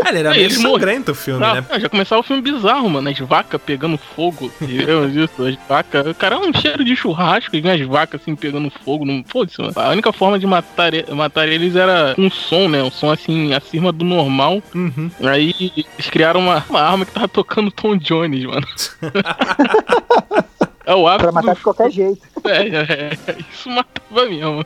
[0.06, 1.64] Ele era É, meio sangrento o filme, Ah, né?
[1.80, 3.08] já começava o filme bizarro, mano.
[3.08, 4.50] As vacas pegando fogo.
[4.60, 6.06] Eu, isso, as vacas.
[6.06, 9.04] O cara é um cheiro de churrasco e vem as vacas assim pegando fogo.
[9.04, 9.72] Não foda-se, mano.
[9.76, 12.82] A única forma de matar, matar eles era com som, né?
[12.82, 14.62] Um som assim acima do normal.
[14.74, 15.10] Uhum.
[15.22, 18.66] Aí eles criaram uma, uma arma que tava tocando Tom Jones, mano.
[20.86, 22.20] É o pra ápice matar de qualquer jeito.
[22.44, 24.64] É, é, é, Isso matava mesmo.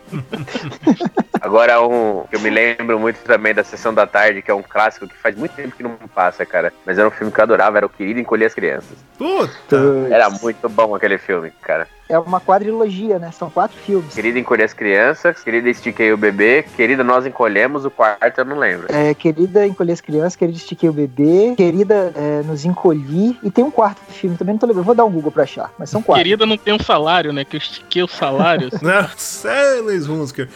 [1.41, 4.63] Agora, um que eu me lembro muito também da Sessão da Tarde, que é um
[4.63, 6.73] clássico que faz muito tempo que não passa, cara.
[6.87, 8.97] Mas era um filme que eu adorava, era o Querido Encolher as Crianças.
[9.19, 10.09] Puta.
[10.11, 11.87] Era muito bom aquele filme, cara.
[12.09, 13.31] É uma quadrilogia, né?
[13.31, 14.15] São quatro filmes.
[14.15, 18.59] Querido Encolher as Crianças, Querida Estiquei o Bebê, Querida Nós Encolhemos, o quarto eu não
[18.59, 18.87] lembro.
[18.91, 23.39] É, querida Encolher as Crianças, Querida Estiquei o Bebê, Querida é, Nos Encolhi.
[23.43, 24.85] E tem um quarto filme também, não tô lembrando.
[24.85, 26.23] Vou dar um Google pra achar, mas são quatro.
[26.23, 27.45] Querida não tem um salário, né?
[27.45, 28.71] Que estiquei o salário.
[28.81, 30.49] Nossa, é, Luiz Hunsker.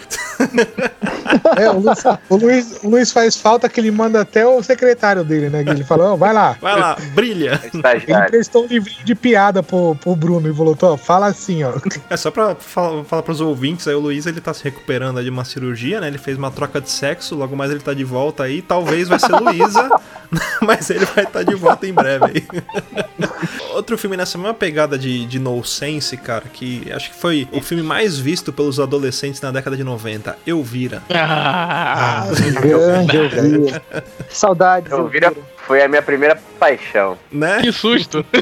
[1.56, 5.24] É, o, Luiz, o, Luiz, o Luiz faz falta que ele manda até o secretário
[5.24, 5.64] dele, né?
[5.64, 6.56] Que ele fala, ó, vai lá.
[6.60, 7.60] Vai lá, brilha.
[7.72, 11.74] Ele emprestou um livrinho de piada pro, pro Bruno e falou, ó, fala assim, ó.
[12.08, 15.24] É só pra falar, falar pros ouvintes, aí o Luiz ele tá se recuperando aí
[15.24, 16.08] de uma cirurgia, né?
[16.08, 18.62] Ele fez uma troca de sexo, logo mais ele tá de volta aí.
[18.62, 19.88] Talvez vai ser Luísa,
[20.62, 22.46] mas ele vai estar de volta em breve aí.
[23.74, 27.60] Outro filme nessa mesma pegada de, de No Sense, cara, que acho que foi o
[27.62, 31.02] filme mais visto pelos adolescentes na década de 90, Elvira.
[31.10, 32.26] Ah,
[32.60, 33.82] Grande Elvira.
[34.28, 35.46] Saudades, Eu vira Elvira.
[35.66, 37.16] foi a minha primeira paixão.
[37.30, 37.60] Né?
[37.62, 38.24] que susto.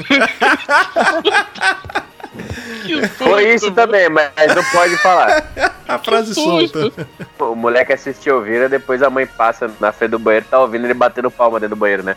[2.85, 3.14] que susto.
[3.25, 5.45] Foi isso também, mas não pode falar.
[5.87, 6.81] A frase susto.
[6.81, 7.07] solta.
[7.38, 10.95] O moleque assistiu Vira, depois a mãe passa na frente do banheiro, tá ouvindo ele
[10.95, 12.14] batendo palma dentro do banheiro, né?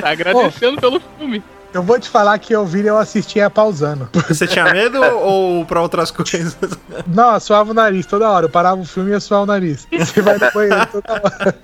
[0.00, 1.42] Tá agradecendo pelo filme.
[1.76, 4.08] Eu vou te falar que Elvira eu assistia pausando.
[4.26, 6.56] Você tinha medo ou pra outras coisas?
[7.06, 8.46] Não, eu suava o nariz toda hora.
[8.46, 9.86] Eu parava o filme e ia suar o nariz.
[9.92, 11.54] Você vai banheiro toda hora.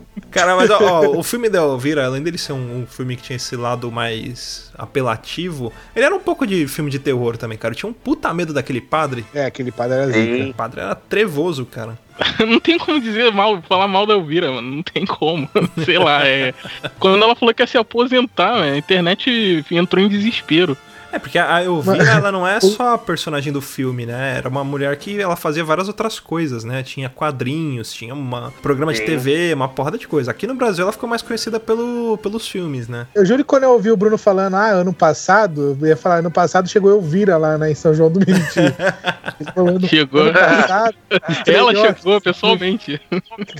[0.32, 3.22] Cara, mas ó, ó, o filme da Elvira, além dele ser um, um filme que
[3.22, 7.72] tinha esse lado mais apelativo, ele era um pouco de filme de terror também, cara.
[7.72, 9.24] Eu tinha um puta medo daquele padre.
[9.34, 10.50] É, aquele padre era zica.
[10.50, 11.98] O padre era trevoso, cara.
[12.46, 14.76] Não tem como dizer mal, falar mal da Elvira, mano.
[14.76, 15.48] Não tem como.
[15.84, 16.54] Sei lá, é.
[16.98, 20.76] Quando ela falou que ia se aposentar, a internet entrou em desespero.
[21.12, 24.36] É, porque a Elvira, ela não é só a personagem do filme, né?
[24.38, 26.82] Era uma mulher que ela fazia várias outras coisas, né?
[26.82, 29.02] Tinha quadrinhos, tinha um programa de.
[29.02, 30.30] TV, uma porrada de coisa.
[30.30, 33.06] Aqui no Brasil ela ficou mais conhecida pelo, pelos filmes, né?
[33.14, 36.16] Eu juro que quando eu ouvi o Bruno falando, ah, ano passado, eu ia falar,
[36.18, 38.60] ano passado chegou Elvira lá né, em São João do Meriti.
[39.56, 40.32] Ano, Chegou.
[40.32, 40.94] passado,
[41.46, 43.00] Ela chegou pessoalmente.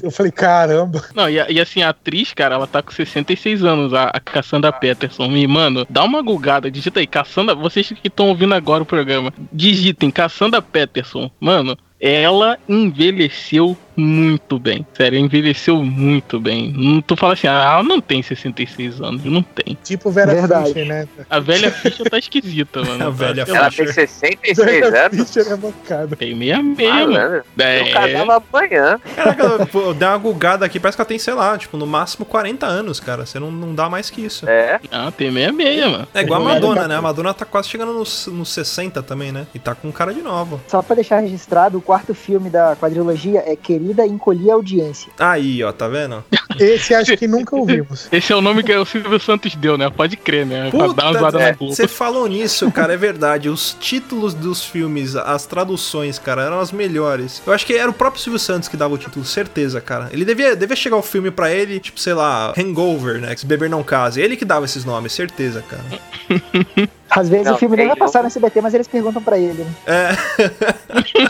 [0.02, 1.02] Eu falei, caramba.
[1.14, 4.20] Não, e, a- e assim, a atriz, cara, ela tá com 66 anos, a, a
[4.20, 5.24] Cassandra Peterson.
[5.32, 7.41] E, mano, dá uma gulgada, digita aí, Cassandra.
[7.54, 11.30] Vocês que estão ouvindo agora o programa, digitem Cassandra Peterson.
[11.40, 14.86] Mano, ela envelheceu muito bem.
[14.94, 16.72] Sério, envelheceu muito bem.
[16.76, 19.76] Não tu fala assim, ah, ela não tem 66 anos, não tem.
[19.82, 20.68] Tipo Vera Verdade.
[20.68, 21.08] Fischer, né?
[21.28, 23.06] A velha ficha tá esquisita, mano.
[23.06, 23.94] A velha Ela Fischer.
[23.94, 25.30] tem 66 Vera anos.
[25.30, 26.16] Fischer é bancada.
[26.16, 27.42] Tem meia meia, mano.
[27.58, 27.80] É.
[27.80, 29.00] Eu casava amanhã.
[29.14, 32.24] Caraca, pô, deu uma gulgada aqui, parece que ela tem, sei lá, tipo, no máximo
[32.24, 33.26] 40 anos, cara.
[33.26, 34.48] Você não, não dá mais que isso.
[34.48, 34.80] É.
[34.90, 36.08] Ah, tem meia meia, mano.
[36.14, 36.96] É igual a Madonna, né?
[36.96, 39.46] A Madonna tá quase chegando nos, nos 60 também, né?
[39.54, 40.60] E tá com cara de nova.
[40.68, 45.10] Só pra deixar registrado, o quarto filme da quadrilogia é Querida Encolhi a Audiência.
[45.18, 46.24] Aí, ó, tá vendo?
[46.60, 48.08] Esse acho que nunca ouvimos.
[48.12, 49.90] Esse é o nome que o Silvio Santos deu, né?
[49.90, 50.70] Pode crer, né?
[50.70, 51.74] pra dar uma zoada é, na Globo.
[51.74, 53.48] Você falou nisso, cara, é verdade.
[53.48, 57.42] Os títulos dos filmes, as traduções, cara, eram as melhores.
[57.44, 60.08] Eu acho que era o próprio Silvio Santos que dava o título, certeza, cara.
[60.12, 63.34] Ele devia, devia chegar o filme pra ele, tipo, sei lá, Hangover, né?
[63.34, 64.20] Que se beber não case.
[64.20, 65.82] Ele que dava esses nomes, certeza, cara.
[67.10, 69.64] Às vezes Não, o filme nem vai passar no SBT, mas eles perguntam pra ele,
[69.64, 69.74] né?
[69.86, 70.08] É,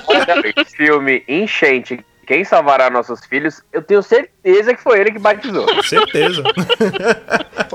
[0.07, 2.05] Olha, filme Enchente.
[2.33, 3.61] Quem salvará nossos filhos?
[3.71, 5.67] Eu tenho certeza que foi ele que batizou.
[5.85, 6.43] certeza.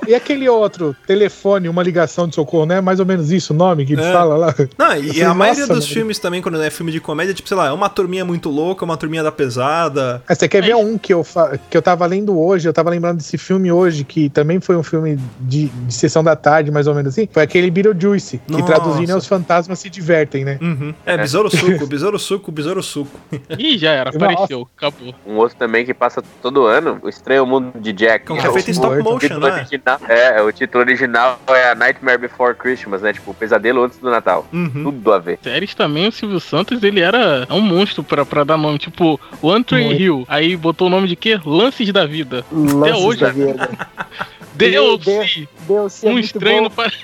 [0.08, 3.56] E aquele outro, telefone, uma ligação de socorro, não é mais ou menos isso o
[3.56, 4.12] nome que eles É.
[4.12, 4.56] falam lá?
[4.76, 5.94] Não, e, Assim, a maioria nossa, dos mano.
[5.94, 8.84] filmes também, quando é filme de comédia, tipo, sei lá, é uma turminha muito louca,
[8.84, 10.24] uma turminha da pesada.
[10.28, 11.24] Ah, Você quer ver um que eu,
[11.70, 14.82] que eu tava lendo hoje, eu tava lembrando desse filme hoje, que também foi um
[14.82, 17.30] filme de, de sessão da tarde, mais ou menos assim?
[17.32, 18.66] Foi aquele Beetlejuice, que Nossa.
[18.66, 20.58] traduzindo é Os Fantasmas Se Divertem, né?
[20.62, 20.96] Uhum.
[21.06, 23.20] É, besouro suco, besouro suco, besouro suco.
[23.60, 24.47] Ih, já era, Nossa.
[24.56, 25.16] Apareceu, acabou.
[25.26, 28.26] Um outro também que passa todo ano, O Estranho Mundo de Jack.
[28.26, 29.54] Que é feito em o- stop motion, título né?
[29.56, 33.14] original, é, o título original é A Nightmare Before Christmas, né?
[33.14, 34.46] Tipo, o pesadelo antes do Natal.
[34.54, 34.84] Uhum.
[34.84, 35.40] Tudo a ver.
[35.44, 38.78] Séries também, o Silvio Santos, ele era um monstro pra, pra dar nome.
[38.78, 40.02] Tipo, One Tree Muito.
[40.02, 40.26] Hill.
[40.28, 41.40] Aí botou o nome de quê?
[41.46, 42.46] Lances da Vida.
[42.52, 43.70] Lances hoje, da vida.
[44.58, 45.48] DLC.
[45.68, 46.92] Deus, é Um muito estranho, no para...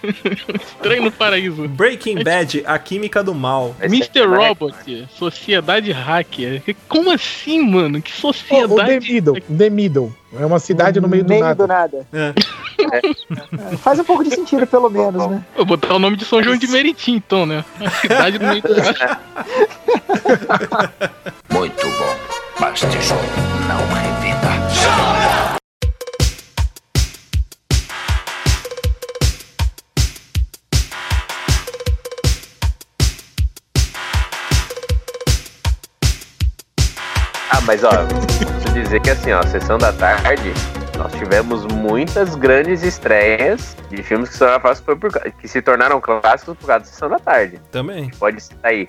[0.75, 1.67] estranho no paraíso.
[1.67, 3.75] Breaking Bad, a química do mal.
[3.81, 4.19] Mr.
[4.19, 6.63] é Robot, Sociedade Hacker.
[6.87, 8.01] Como assim, mano?
[8.01, 8.99] Que Oh, o sociedade.
[8.99, 10.13] The Middle, The Middle.
[10.39, 11.67] É uma cidade no meio do nada.
[11.67, 12.07] nada.
[12.11, 12.33] É.
[13.77, 15.43] Faz um pouco de sentido, pelo menos, né?
[15.55, 17.63] Vou botar o nome de São João de Meriti, então, né?
[17.79, 19.21] A cidade do meio do nada.
[21.51, 22.15] Muito bom.
[22.59, 23.21] Mas tijolo
[23.67, 24.47] não revida.
[24.87, 25.42] Ah,
[37.65, 40.51] mas ó, preciso dizer que assim, ó, sessão da tarde,
[40.97, 46.57] nós tivemos muitas grandes estreias de filmes que, só foi por, que se tornaram clássicos
[46.57, 47.59] por causa da sessão da tarde.
[47.71, 48.09] Também.
[48.19, 48.87] Pode citar aí.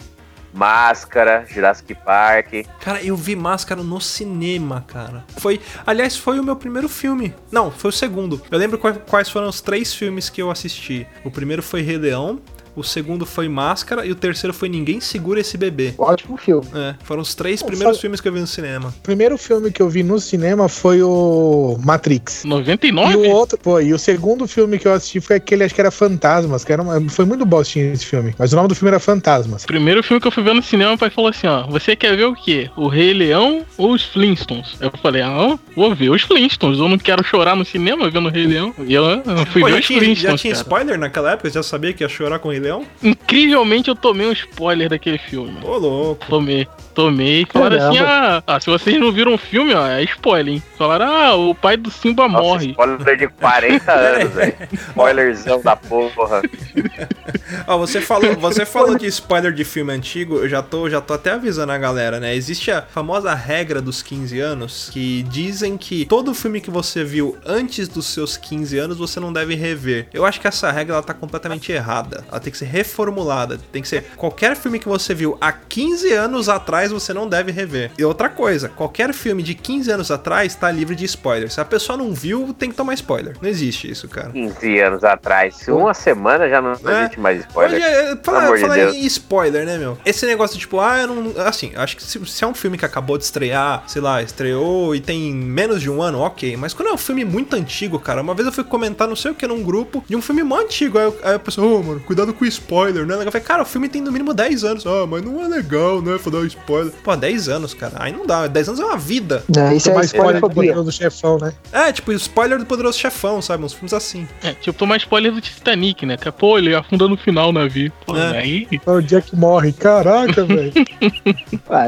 [0.52, 2.64] Máscara, Jurassic Park.
[2.80, 5.24] Cara, eu vi Máscara no cinema, cara.
[5.38, 7.34] Foi, aliás, foi o meu primeiro filme.
[7.50, 8.40] Não, foi o segundo.
[8.48, 11.08] Eu lembro qua- quais foram os três filmes que eu assisti.
[11.24, 12.38] O primeiro foi Rei Leão,
[12.76, 15.94] o segundo foi Máscara e o terceiro foi Ninguém Segura Esse Bebê.
[15.98, 16.66] Ótimo filme.
[16.74, 18.88] É, foram os três Pô, primeiros só- filmes que eu vi no cinema.
[18.88, 22.44] O primeiro filme que eu vi no cinema foi o Matrix.
[22.44, 23.16] E 99?
[23.16, 25.90] o outro, pô, e o segundo filme que eu assisti foi aquele, acho que era
[25.90, 28.34] Fantasmas, que era uma- foi muito bostinho esse filme.
[28.38, 29.64] Mas o nome do filme era Fantasmas.
[29.64, 32.16] Primeiro filme que eu fui ver no cinema, o pai falou assim, ó, você quer
[32.16, 32.70] ver o quê?
[32.76, 34.76] O Rei Leão ou os Flintstones?
[34.80, 38.30] Eu falei, ah, vou ver os Flintstones, eu não quero chorar no cinema vendo o
[38.30, 38.74] Rei Leão.
[38.86, 40.62] E eu, eu fui Pô, ver já os tinha, já Flintstones, tinha cara.
[40.62, 41.50] spoiler naquela época?
[41.50, 42.86] Já sabia que ia chorar com o Rei Leão?
[43.02, 45.58] Incrivelmente eu tomei um spoiler daquele filme.
[45.62, 46.26] Ô, louco.
[46.28, 47.46] Tomei, tomei.
[47.50, 50.62] Falaram assim, ah, ah, se vocês não viram o filme, ó, é spoiler, hein?
[50.78, 52.70] Falaram, ah, o pai do Simba Nossa, morre.
[52.70, 54.54] spoiler de 40 anos, velho.
[54.72, 56.42] Spoilerzão da porra.
[57.66, 61.14] Ó, você falou, você falou de spoiler de filme antigo, eu já tô, já tô
[61.14, 62.34] até avisando a galera, né?
[62.34, 67.36] Existe a famosa regra dos 15 anos, que dizem que todo filme que você viu
[67.44, 70.08] antes dos seus 15 anos você não deve rever.
[70.12, 72.24] Eu acho que essa regra ela tá completamente errada.
[72.30, 73.58] Ela tem que ser reformulada.
[73.72, 77.50] Tem que ser qualquer filme que você viu há 15 anos atrás você não deve
[77.52, 77.90] rever.
[77.98, 81.50] E outra coisa, qualquer filme de 15 anos atrás tá livre de spoiler.
[81.50, 83.36] Se a pessoa não viu, tem que tomar spoiler.
[83.40, 84.30] Não existe isso, cara.
[84.30, 85.56] 15 anos atrás.
[85.56, 87.00] Se Uma semana já não É.
[87.02, 87.76] existe mais spoiler.
[87.78, 89.98] Hoje, é, falar, de falar em spoiler, né, meu?
[90.04, 91.32] Esse negócio de tipo, ah, eu não.
[91.46, 94.94] Assim, acho que se, se é um filme que acabou de estrear, sei lá, estreou
[94.94, 96.56] e tem menos de um ano, ok.
[96.56, 99.30] Mas quando é um filme muito antigo, cara, uma vez eu fui comentar, não sei
[99.30, 100.98] o que, num grupo de um filme muito antigo.
[100.98, 103.14] Aí, eu- aí a pessoa, ô, mano, cuidado com spoiler, né?
[103.16, 104.86] Eu falei, cara, o filme tem no mínimo 10 anos.
[104.86, 106.18] Ah, mas não é legal, né?
[106.22, 106.92] Pra dar spoiler.
[107.02, 107.94] Pô, 10 anos, cara.
[107.98, 108.46] Aí não dá.
[108.46, 109.42] 10 anos é uma vida.
[109.54, 111.52] Não, isso é mais spoiler do poderoso chefão, né?
[111.72, 113.64] É, tipo, spoiler do Poderoso Chefão, sabe?
[113.64, 114.26] Uns filmes assim.
[114.42, 116.16] É, tipo, tomar spoiler do Titanic, né?
[116.16, 117.92] Que, pô, ele afunda no final o navio.
[118.06, 118.38] Pô, É.
[118.38, 118.68] aí...
[118.86, 119.72] O Jack morre.
[119.72, 120.72] Caraca, velho.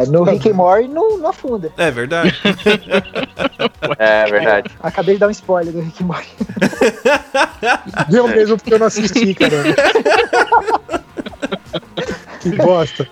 [0.09, 1.71] No Rick Morty não, não afunda.
[1.77, 2.35] É verdade.
[3.99, 4.71] É verdade.
[4.83, 6.29] Acabei de dar um spoiler do Rick Morty.
[8.09, 9.75] Deu mesmo porque eu não assisti, caramba.
[12.51, 13.09] que bosta.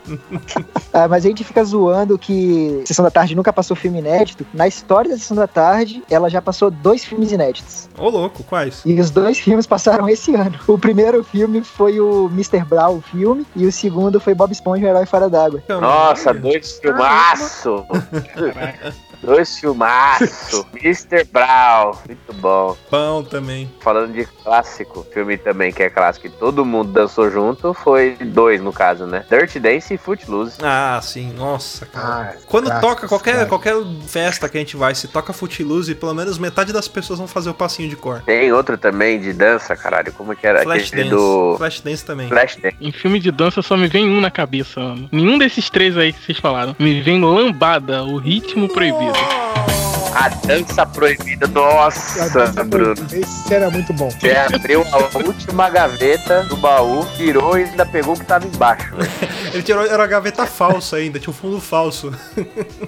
[0.92, 4.46] Ah, mas a gente fica zoando que Sessão da Tarde nunca passou filme inédito.
[4.52, 7.88] Na história da Sessão da Tarde, ela já passou dois filmes inéditos.
[7.98, 8.82] Ô, louco, quais?
[8.84, 10.58] E os dois filmes passaram esse ano.
[10.66, 12.64] O primeiro filme foi o Mr.
[12.64, 15.62] Brown, o filme, e o segundo foi Bob Esponja, o Herói Fora d'Água.
[15.68, 17.84] Nossa, dois filmaço.
[19.24, 20.66] Dois filmaço.
[20.82, 21.24] Mr.
[21.32, 21.92] Brown.
[22.06, 22.76] Muito bom.
[22.90, 23.70] Pão também.
[23.80, 28.60] Falando de clássico, filme também que é clássico e todo mundo dançou junto, foi dois
[28.60, 29.24] no caso, né?
[29.30, 30.58] Dirty Dance e Footloose.
[30.62, 32.34] Ah, sim, nossa, cara.
[32.36, 33.46] Ah, Quando clássicos, toca qualquer, cara.
[33.46, 33.74] qualquer
[34.06, 37.50] festa que a gente vai, se toca Footloose, pelo menos metade das pessoas vão fazer
[37.50, 38.22] o passinho de cor.
[38.26, 40.12] Tem outro também de dança, caralho.
[40.12, 40.62] Como que era?
[40.62, 40.92] Flashdance.
[40.94, 42.28] Aquele do Flashdance também.
[42.28, 42.76] Flashdance.
[42.80, 45.08] Em filme de dança só me vem um na cabeça, mano.
[45.10, 46.76] Nenhum desses três aí que vocês falaram.
[46.78, 49.13] Me vem lambada, o ritmo proibido.
[49.14, 49.93] Whoa.
[50.14, 51.46] A dança proibida.
[51.48, 52.94] Nossa, Bruno.
[53.12, 54.08] Esse era muito bom.
[54.10, 58.94] Você abriu a última gaveta do baú, tirou e ainda pegou o que tava embaixo.
[58.94, 59.10] velho.
[59.54, 62.12] Ele tirou, era uma gaveta falsa ainda, tinha um fundo falso.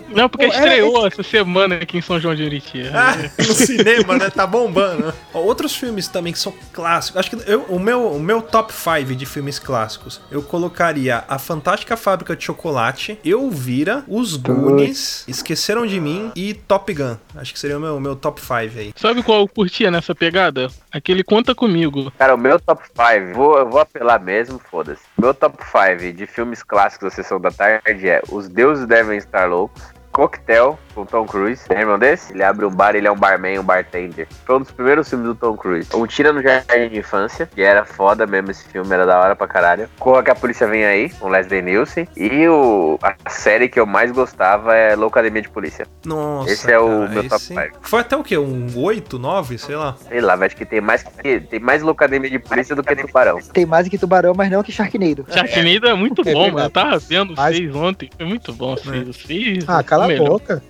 [0.09, 2.83] Não, porque Pô, estreou essa semana aqui em São João de Meriti.
[2.93, 4.31] Ah, no cinema, né?
[4.31, 5.13] Tá bombando.
[5.33, 7.19] Ó, Outros filmes também que são clássicos.
[7.21, 11.39] Acho que eu- o, meu, o meu top 5 de filmes clássicos, eu colocaria A
[11.39, 17.17] Fantástica Fábrica de Chocolate, Elvira, Os Goonies, Esqueceram de Mim e Top Gun.
[17.35, 18.93] Acho que seria o meu, meu top 5 aí.
[18.97, 20.69] Sabe qual eu curtia nessa pegada?
[20.91, 22.11] Aquele Conta Comigo.
[22.19, 25.03] Cara, o meu top 5, vou, eu vou apelar mesmo, foda-se.
[25.19, 29.49] Meu top 5 de filmes clássicos da sessão da tarde é Os Deuses Devem Estar
[29.49, 29.83] Loucos,
[30.17, 31.63] Coquetel, com Tom Cruise.
[31.69, 32.33] Lembram desse?
[32.33, 34.27] Ele abre um bar, ele é um barman, um bartender.
[34.47, 35.91] Foi um dos primeiros filmes do Tom Cruise.
[35.95, 39.37] Um Tira no Jardim de Infância, que era foda mesmo esse filme, era da hora
[39.37, 39.91] pra caralho.
[39.99, 42.09] Corra que a Polícia Vem Aí, com Leslie Nielsen.
[42.17, 45.87] E o, a série que eu mais gostava é Loucademia de Polícia.
[46.03, 47.73] Nossa, Esse é o cara, meu top esse- five.
[47.83, 48.39] Foi até o quê?
[48.39, 49.97] Um 8, 9, sei lá.
[50.09, 53.39] Sei lá, acho que tem mais, que, tem mais Loucademia de Polícia do que Tubarão.
[53.53, 55.27] Tem mais que tubarão, mas não que Sharknado.
[55.29, 56.61] Sharknado é muito É bom, mano.
[56.67, 58.09] Eu tava vendo Mas- vocês ontem.
[58.17, 59.07] Foi muito bom vocês.
[59.07, 60.29] vocês Ah, cala a melhor.
[60.29, 60.63] boca.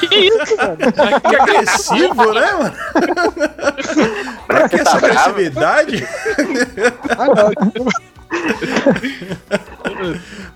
[0.00, 0.78] Que isso, mano?
[1.28, 2.74] Que agressivo, né, mano?
[4.46, 5.30] Pra que essa tá bravo?
[5.30, 6.08] agressividade?
[7.18, 7.88] Ah, não.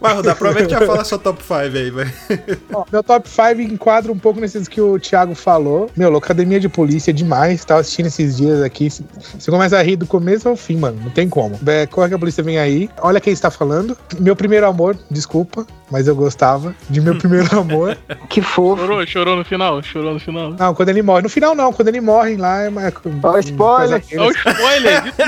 [0.00, 2.12] Vai, aproveita e já fala sua top 5 aí, vai.
[2.72, 5.90] Ó, meu top 5 enquadra um pouco nesses que o Thiago falou.
[5.96, 7.64] Meu, Academia de Polícia é demais.
[7.64, 8.88] Tava assistindo esses dias aqui.
[8.90, 11.00] Você começa a rir do começo ao fim, mano.
[11.02, 11.58] Não tem como.
[11.66, 12.88] É, corre que a polícia vem aí.
[13.00, 13.96] Olha quem está falando.
[14.18, 17.98] Meu primeiro amor, desculpa, mas eu gostava de meu primeiro amor.
[18.30, 18.80] Que fofo.
[18.80, 20.54] Chorou, chorou no final, chorou no final.
[20.58, 21.20] Não, quando ele morre.
[21.22, 21.70] No final, não.
[21.70, 22.94] Quando ele morre lá, é mais.
[23.22, 24.02] Ó, spoiler.
[24.12, 25.12] Olha o spoiler.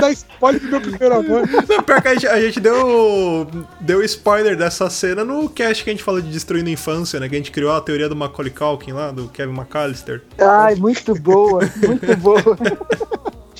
[0.00, 1.48] Dá spoiler do meu primeiro amor.
[1.68, 3.46] Não, pior que a gente, a gente deu,
[3.80, 7.28] deu spoiler dessa cena no cast que a gente falou de Destruindo a Infância, né?
[7.28, 10.22] Que a gente criou a teoria do Macaulay Culkin lá, do Kevin McAllister.
[10.38, 12.42] Ai, muito boa, muito boa.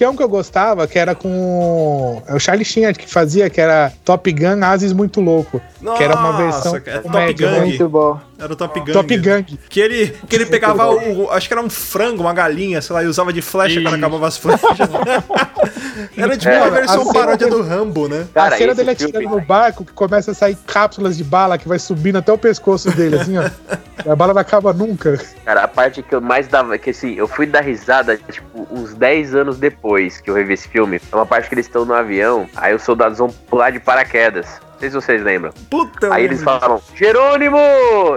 [0.03, 2.21] Tinha um que eu gostava, que era com.
[2.27, 5.63] É o Charlie Sheen que fazia, que era Top Gun Ases Muito Louco.
[5.97, 6.75] que era uma versão.
[6.75, 7.53] é Top Gang.
[7.53, 7.61] né?
[7.67, 8.21] Muito bom.
[8.37, 8.93] Era o Top Gun.
[8.93, 9.59] Top Gang.
[9.71, 11.31] Que ele, que ele pegava o.
[11.31, 14.27] Acho que era um frango, uma galinha, sei lá, e usava de flecha quando acabava
[14.27, 14.61] as flechas.
[16.17, 18.27] era tipo É, uma versão paródia do Rambo, né?
[18.35, 21.59] Cara, a cena dele filme- atirando no barco, que começa a sair cápsulas de bala
[21.59, 23.43] que vai subindo até o pescoço dele, assim, ó.
[24.05, 25.17] E a bala não acaba nunca.
[25.45, 28.95] Cara, a parte que eu mais dava, que assim, eu fui dar risada, tipo, uns
[28.95, 31.01] 10 anos depois que eu revi esse filme.
[31.13, 34.47] É uma parte que eles estão no avião, aí os soldados vão pular de paraquedas.
[34.73, 35.53] Não sei se vocês lembram.
[35.71, 37.59] Puta, eu Aí eles falam, Jerônimo!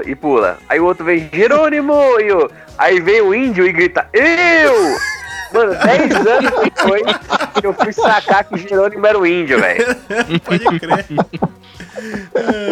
[0.07, 0.57] E pula.
[0.67, 1.93] Aí o outro vem, Jerônimo!
[2.19, 2.49] E o...
[2.79, 4.73] Aí vem o índio e grita, eu!
[5.53, 7.03] Mano, 10 anos depois
[7.59, 9.85] que eu fui sacar que Jerônimo era o índio, velho.
[10.43, 11.05] Pode crer.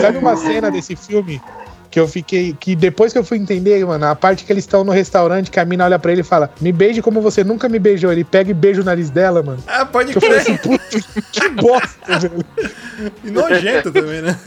[0.01, 1.41] Sabe uma cena desse filme
[1.89, 2.55] que eu fiquei.
[2.59, 5.59] Que depois que eu fui entender, mano, a parte que eles estão no restaurante, que
[5.59, 8.11] a mina olha pra ele e fala: Me beije como você nunca me beijou.
[8.11, 9.63] Ele pega e beija o nariz dela, mano.
[9.67, 10.59] Ah, pode Que eu falei crer.
[10.59, 12.43] assim, que bosta, velho.
[13.23, 14.37] E nojento também, né?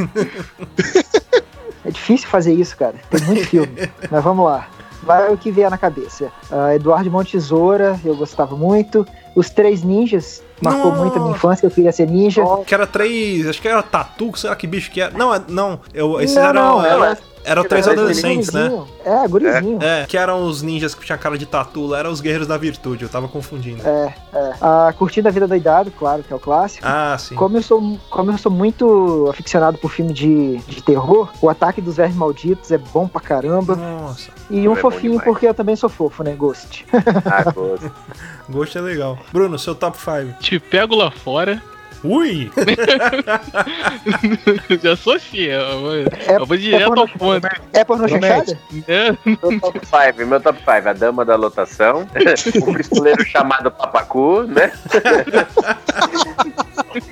[1.84, 2.94] É difícil fazer isso, cara.
[3.10, 3.88] Tem muito filme.
[4.10, 4.68] Mas vamos lá.
[5.06, 6.32] Vai o que vier na cabeça.
[6.50, 9.06] Ah, Eduardo Mão Tesoura, eu gostava muito.
[9.36, 11.02] Os Três Ninjas, marcou Nossa.
[11.02, 12.42] muito a minha infância, eu queria ser ninja.
[12.66, 13.46] Que era três.
[13.46, 15.16] Acho que era tatu, sei lá que bicho que era.
[15.16, 15.78] Não, é- não.
[15.94, 16.62] Eu, esses Não, eram.
[16.78, 18.68] não, eram, era- eram três era adolescentes, né?
[18.68, 18.88] Gurizinho.
[19.04, 19.78] É, gurizinho.
[19.80, 22.58] É, que eram os ninjas que tinham cara de tatu lá, eram os guerreiros da
[22.58, 23.86] virtude, eu tava confundindo.
[23.86, 24.52] É, é.
[24.60, 26.84] Ah, Curtindo a Vida Doidado, claro, que é o clássico.
[26.86, 27.34] Ah, sim.
[27.34, 31.80] Como eu, sou, como eu sou muito aficionado por filme de, de terror, o Ataque
[31.80, 33.76] dos Vermes Malditos é bom pra caramba.
[33.76, 36.34] Nossa, E um É fofinho, porque eu também sou fofo, né?
[36.34, 36.84] Ghost.
[37.24, 37.92] Ah, gosto.
[38.48, 39.18] gosto é legal.
[39.32, 40.40] Bruno, seu top 5.
[40.40, 41.62] Te pego lá fora.
[42.06, 42.50] Ui!
[44.82, 47.46] Já sou assim, eu vou, É- eu vou direto porno- ao ponto.
[47.72, 48.56] É pornô Promete.
[48.86, 49.18] chanchada?
[49.24, 52.06] Meu top 5, meu top 5, a dama da lotação,
[52.66, 54.72] o pistoleiro chamado Papacu, né?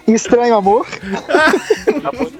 [0.06, 0.86] Estranho Amor.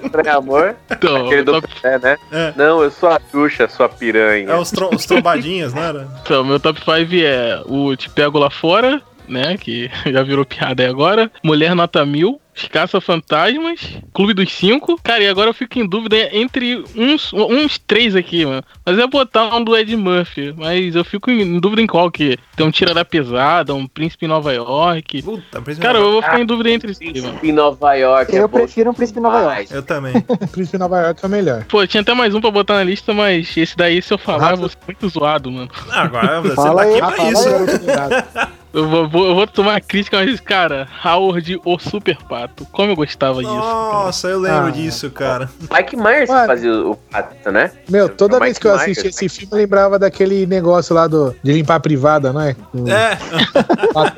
[0.03, 2.17] Estranho amor, então, aquele do top, é, né?
[2.31, 2.53] É.
[2.55, 4.49] Não, eu sou a Xuxa, sua piranha.
[4.49, 6.07] É os, trom os trombadinhas, não era?
[6.21, 9.57] então, meu top 5 é o Te Pego Lá Fora, né?
[9.57, 11.31] Que já virou piada aí agora.
[11.43, 12.39] Mulher Nota Mil.
[12.55, 13.81] Os Caça-Fantasmas,
[14.13, 14.99] Clube dos Cinco.
[15.03, 18.63] Cara, e agora eu fico em dúvida entre uns, uns três aqui, mano.
[18.85, 22.09] Mas eu ia botar um do Ed Murphy, mas eu fico em dúvida em qual
[22.09, 22.37] que.
[22.55, 25.21] Tem um Tira da Pesada, um Príncipe em Nova York.
[25.21, 27.39] Puta, príncipe Cara, eu vou ficar em dúvida entre esses, mano.
[27.43, 28.33] Em Nova York.
[28.35, 29.73] é Eu bom prefiro um Príncipe em Nova York.
[29.73, 30.13] Eu também.
[30.51, 31.65] Príncipe de Nova York é o melhor.
[31.65, 34.51] Pô, tinha até mais um pra botar na lista, mas esse daí, se eu falar,
[34.51, 35.69] eu vou ser muito zoado, mano.
[35.91, 38.54] Ah, Agora você Fala tá aí, aqui pra fala isso.
[38.75, 42.65] Eu vou, eu vou tomar crítica, mas, cara, Howard, o super pato.
[42.73, 43.53] Como eu gostava disso.
[43.53, 43.63] cara.
[43.63, 44.71] Nossa, eu lembro Ah.
[44.71, 45.49] disso, cara.
[45.73, 46.47] Mike Myers Mano.
[46.47, 47.71] fazia o pato, né?
[47.89, 50.45] Meu, toda O vez Mike que eu Myers, assisti esse Mike- filme, eu lembrava daquele
[50.45, 52.53] negócio lá do, de limpar a privada, não é?
[52.53, 53.17] Com- É,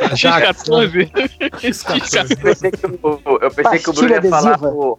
[0.10, 0.54] a jaca.
[0.54, 1.12] X14.
[2.32, 4.74] Eu pensei que o, eu pensei que o Bruno ia Pastilha falar adesiva.
[4.74, 4.98] o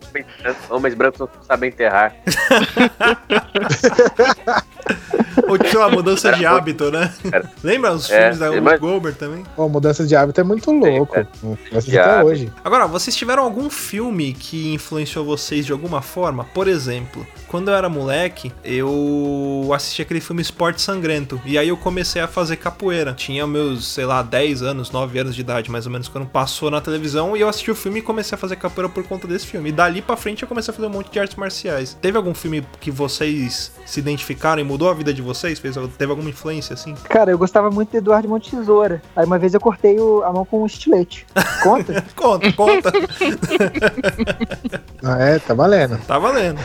[0.71, 2.15] homens brancos não sabem enterrar.
[5.47, 7.13] ou tinha uma mudança de hábito, né?
[7.31, 7.51] Cara.
[7.63, 9.43] Lembra os É, filmes da Ruth mas- Goldberg também?
[9.55, 11.17] Pô, mudança de hábito é muito louco.
[11.19, 11.27] é.
[11.81, 12.27] De até hábito.
[12.31, 12.53] hoje.
[12.65, 16.45] Agora, vocês tiveram algum filme que influenciou vocês de alguma forma?
[16.55, 21.41] Por exemplo, quando eu era moleque, eu assisti aquele filme Esporte Sangrento.
[21.45, 23.13] E aí eu comecei a fazer capoeira.
[23.15, 26.71] Tinha meus, sei lá, 10 anos, 9 anos de idade, mais ou menos, quando passou
[26.71, 27.37] na televisão.
[27.37, 29.71] E eu assisti o filme e comecei a fazer capoeira por conta desse filme.
[29.71, 31.97] E dali pra frente eu comecei a fazer um monte de artes marciais.
[32.01, 35.59] Teve algum filme que vocês se identificaram e mudou a vida de vocês?
[35.59, 36.95] Fez, teve alguma influência assim?
[37.09, 39.01] Cara, eu gostava muito de Eduardo Monte Tesoura.
[39.17, 41.27] Aí uma vez eu cortei o- a mão com um estilete.
[41.63, 42.05] Conta?
[42.15, 42.93] Conta, conta.
[45.03, 45.99] Ah, é, tá valendo.
[46.07, 46.59] tá valendo.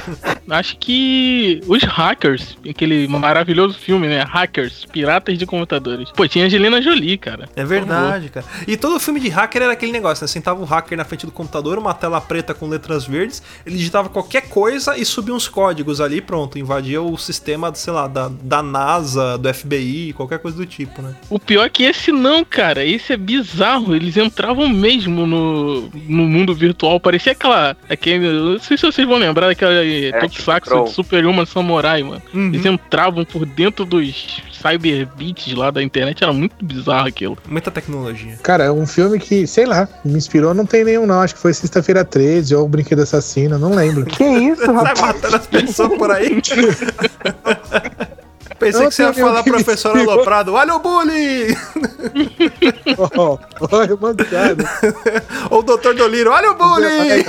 [0.50, 4.24] Acho que os hackers, aquele maravilhoso filme, né?
[4.24, 6.10] Hackers, piratas de computadores.
[6.12, 7.50] Pô, tinha Angelina Jolie, cara.
[7.56, 8.46] É verdade, cara.
[8.68, 10.28] E todo filme de hacker era aquele negócio, né?
[10.28, 14.10] Sentava o hacker na frente do computador, uma tela preta com letras verdes, ele digitava
[14.10, 18.62] qualquer coisa e subia uns códigos ali, pronto, invadia o sistema, sei lá, da, da
[18.62, 21.16] NASA, do FBI, qualquer coisa do tipo, né?
[21.30, 22.86] O pior é que esse não, cara.
[22.86, 23.96] Esse é bizarro.
[23.96, 27.00] Eles entravam mesmo no, no mundo virtual.
[27.00, 27.76] Parecia aquela.
[27.90, 32.22] Aquele, não sei se vocês vão lembrar daquela é, Tokusatsu De Super Human Samurai, mano.
[32.34, 32.47] Uhum.
[32.53, 36.24] Eles entravam por dentro dos cyberbeats lá da internet.
[36.24, 37.38] Era muito bizarro aquilo.
[37.47, 38.38] Muita tecnologia.
[38.41, 41.22] Cara, é um filme que, sei lá, me inspirou, não tem nenhum não.
[41.22, 44.05] Acho que foi Sexta-feira 13 ou o Brinquedo Assassino, não lembro.
[44.05, 45.01] que isso, Sai rapaz?
[45.01, 46.41] matando as pessoas por aí.
[48.59, 49.97] Pensei que você ia falar, professor.
[49.97, 51.47] Aloprado, olha o bullying!
[53.18, 53.38] Ó,
[53.72, 54.70] Olha, mancada.
[55.49, 57.26] Ou o doutor Doliro, olha o bullying!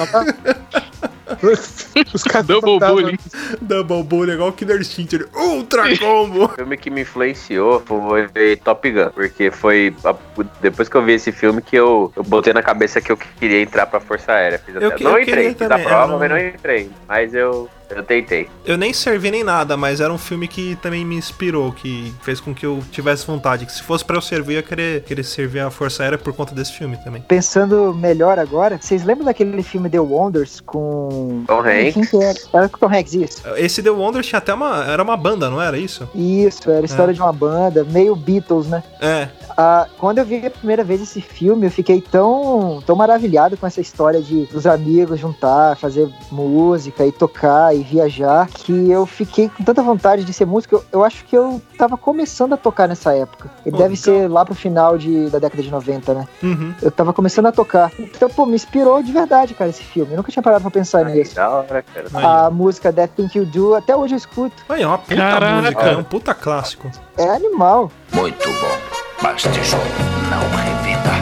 [2.13, 3.19] Os caras Double tavam- bullying.
[3.61, 6.45] Double bullying, igual o Killer Instinct, ele, Ultra Combo!
[6.45, 8.29] O filme que me influenciou foi
[8.65, 10.15] Top Gun, porque foi a-
[10.61, 13.61] depois que eu vi esse filme que eu, eu botei na cabeça que eu queria
[13.63, 14.59] entrar pra Força Aérea.
[14.59, 16.91] Fiz Eu até- que- não eu entrei, fiz a prova, não- mas não entrei.
[17.09, 18.49] Mas eu, eu tentei.
[18.65, 22.41] Eu nem servi nem nada, mas era um filme que também me inspirou, que fez
[22.41, 23.67] com que eu tivesse vontade.
[23.67, 26.33] Que se fosse pra eu servir, eu ia querer, querer servir a Força Aérea por
[26.33, 27.23] conta desse filme também.
[27.23, 31.45] Pensando melhor agora, vocês lembram daquele filme The Wonders com.
[31.47, 32.11] Tom Hanks.
[32.11, 32.39] Quem era?
[32.53, 33.43] Era com o Tom Hanks, isso.
[33.57, 34.85] Esse The Wonders tinha até uma.
[34.85, 36.09] Era uma banda, não era isso?
[36.15, 37.15] Isso, era a história É.
[37.15, 38.83] de uma banda, meio Beatles, né?
[39.01, 39.29] É.
[39.57, 43.67] Ah, quando eu vi a primeira vez esse filme, eu fiquei tão, tão maravilhado com
[43.67, 49.49] essa história de os amigos juntar, fazer música e tocar e viajar, que eu fiquei
[49.49, 50.75] com tanta vontade de ser músico.
[50.77, 53.51] Eu, eu acho que eu tava começando a tocar nessa época.
[53.65, 53.97] E Pô, deve legal.
[53.97, 56.29] ser lá pro final de, da década de 90, né?
[56.43, 56.75] Uhum.
[56.83, 57.93] Eu tava começando a tocar.
[57.99, 60.13] Então, pô, me inspirou de verdade, cara, esse filme.
[60.13, 61.35] Eu nunca tinha parado pra pensar Ai, nisso.
[61.35, 62.07] da hora, cara.
[62.15, 64.63] Aí, A música That Thing You Do, até hoje eu escuto.
[64.69, 65.55] Aí, é uma puta Caraca.
[65.63, 66.91] música, é um puta clássico.
[67.19, 67.91] É animal.
[68.13, 68.79] Muito bom.
[69.23, 69.83] Mas tijolo
[70.31, 71.15] não revida.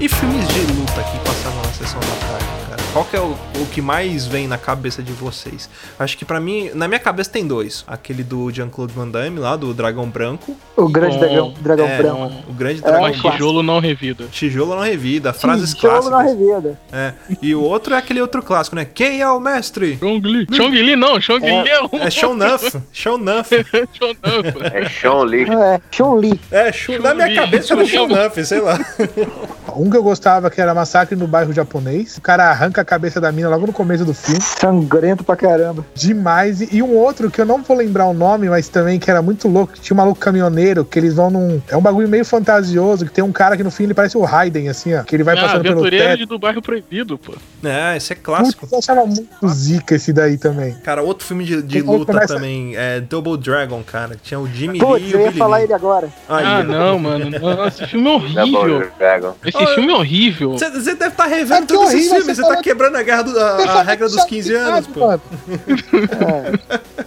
[0.00, 2.59] E filmes de luta que passavam na sessão da tarde?
[2.92, 5.70] Qual que é o, o que mais vem na cabeça de vocês?
[5.96, 7.84] Acho que pra mim, na minha cabeça tem dois.
[7.86, 10.56] Aquele do Jean-Claude Van Damme lá, do Dragão Branco.
[10.76, 12.32] O grande Bom, dragão, dragão É, branco.
[12.48, 13.30] O grande É, Dragão Mas Branco.
[13.36, 14.24] tijolo não revida.
[14.32, 16.36] Tijolo não revida, frases Tijolo na clássicas.
[16.48, 16.80] revida.
[16.92, 17.12] É.
[17.40, 18.84] E o outro é aquele outro clássico, né?
[18.84, 19.96] Quem é o mestre?
[20.00, 20.46] Chong Li.
[20.52, 21.88] Chong Li não, Chong Li é um.
[22.00, 22.76] É Show Nuff.
[22.92, 23.50] Show Nuff.
[23.92, 24.62] Chong não, pô.
[24.64, 25.24] É Sean.
[25.46, 26.40] Não é, Chun-Li.
[26.50, 28.76] É, Show, na minha cabeça era Show Nuff, sei lá.
[29.78, 32.16] Um que eu gostava que era Massacre no Bairro Japonês.
[32.16, 34.40] O cara arranca a cabeça da mina logo no começo do filme.
[34.40, 35.84] Sangrento pra caramba.
[35.94, 36.60] Demais.
[36.60, 39.20] E, e um outro que eu não vou lembrar o nome, mas também que era
[39.22, 39.72] muito louco.
[39.74, 41.60] que Tinha um maluco caminhoneiro que eles vão num.
[41.68, 43.04] É um bagulho meio fantasioso.
[43.06, 45.02] Que tem um cara que no fim ele parece o Raiden, assim, ó.
[45.02, 46.26] Que ele vai Ah, passando pelo teto.
[46.26, 47.34] do bairro proibido, pô.
[47.64, 48.60] É, esse é clássico.
[48.60, 50.72] Putz, eu achava muito zica esse daí também.
[50.84, 54.16] Cara, outro filme de, de Então luta começa- também é Double Dragon, cara.
[54.22, 55.64] Tinha o Jimmy Lee Putz, e eu o ia Billy falar Lee.
[55.66, 56.08] ele agora.
[56.28, 57.30] Aí, Ah, não, mano.
[57.30, 58.90] Não, esse filme é Double horrível.
[58.98, 59.34] Dragon.
[59.44, 60.52] Esse Olha, filme é horrível.
[60.52, 63.38] Você deve estar É revendo que todos esses filmes, você tá quebrando a, guerra do-
[63.38, 65.00] a, a regra dos 15 anos, pô.
[65.08, 65.22] Mano.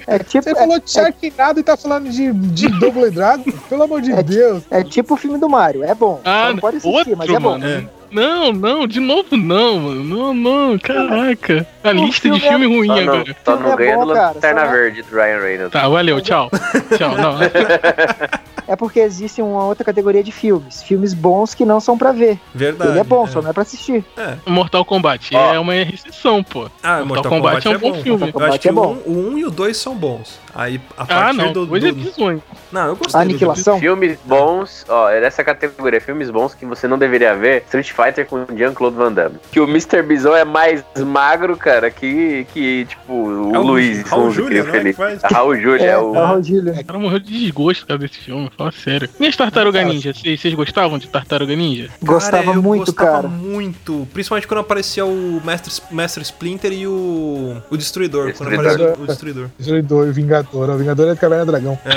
[0.07, 3.43] É tipo, Você falou é, de Sharknado e tá falando de, de Double Dragon?
[3.69, 4.63] Pelo amor de É- Deus.
[4.69, 5.83] é tipo o filme do Mario.
[5.83, 6.19] É bom.
[6.25, 7.51] Ah, Só não pode assistir, outro, mas é bom.
[7.51, 7.65] mano.
[7.65, 7.83] É.
[8.11, 10.03] Não, não, de novo não, mano.
[10.03, 11.65] Não, não, caraca.
[11.83, 13.35] A O lista de filme é- filme ruim Só não, agora.
[13.43, 15.71] só Filme não é ganha bom, do cara, Lanterna só Verde do Ryan Reynolds.
[15.73, 16.51] Tá, valeu, tchau.
[16.95, 17.37] Tchau, não.
[18.67, 20.81] É é porque existe uma outra categoria de filmes.
[20.81, 22.39] Filmes bons que não são pra ver.
[22.53, 22.91] Verdade.
[22.91, 23.27] Ele é bom, é.
[23.27, 24.03] só não é pra assistir.
[24.47, 25.53] Mortal Kombat Ó.
[25.53, 26.67] é uma exceção, pô.
[26.81, 28.31] Ah, Mortal Kombat é um bom filme.
[28.31, 28.97] Mortal Eu acho Kombat que é o bom.
[29.05, 30.39] 1 um, o um e o 2 são bons.
[30.55, 32.43] Aí, a Ah, partir não, do, coisa do- é bizonho.
[32.71, 33.19] Não, eu gostei.
[33.19, 33.79] do- Aniquilação.
[33.79, 37.63] Filmes bons, ó, é dessa categoria, filmes bons que você não deveria ver.
[37.65, 39.37] Street Fighter com Jean-Claude Van Damme.
[39.51, 40.01] Que o Mr.
[40.03, 44.03] Bison é mais magro, cara, que, que tipo, o É o Luiz.
[44.03, 45.21] Raul o Júlia, é que faz?
[45.23, 46.09] Raul Júlia, É, é, é o...
[46.09, 46.73] o Raul Gillian.
[46.73, 49.09] O cara morreu de desgosto cara, desse filme, fala sério.
[49.19, 50.13] E as Tartaruga Ninja?
[50.13, 51.89] Vocês vocês gostavam de Tartaruga Ninja?
[52.01, 53.27] Gostava Cara, eu muito, gostava cara.
[53.27, 54.07] muito.
[54.13, 58.33] Principalmente quando aparecia o Mestre, Mestre Splinter e o, o Destruidor.
[58.33, 58.71] Quando Destruidor.
[58.71, 59.49] aparecia o, o Destruidor.
[59.57, 60.42] Destruidor, Vingador.
[60.51, 61.77] O Vingador é de Caverna do Dragão.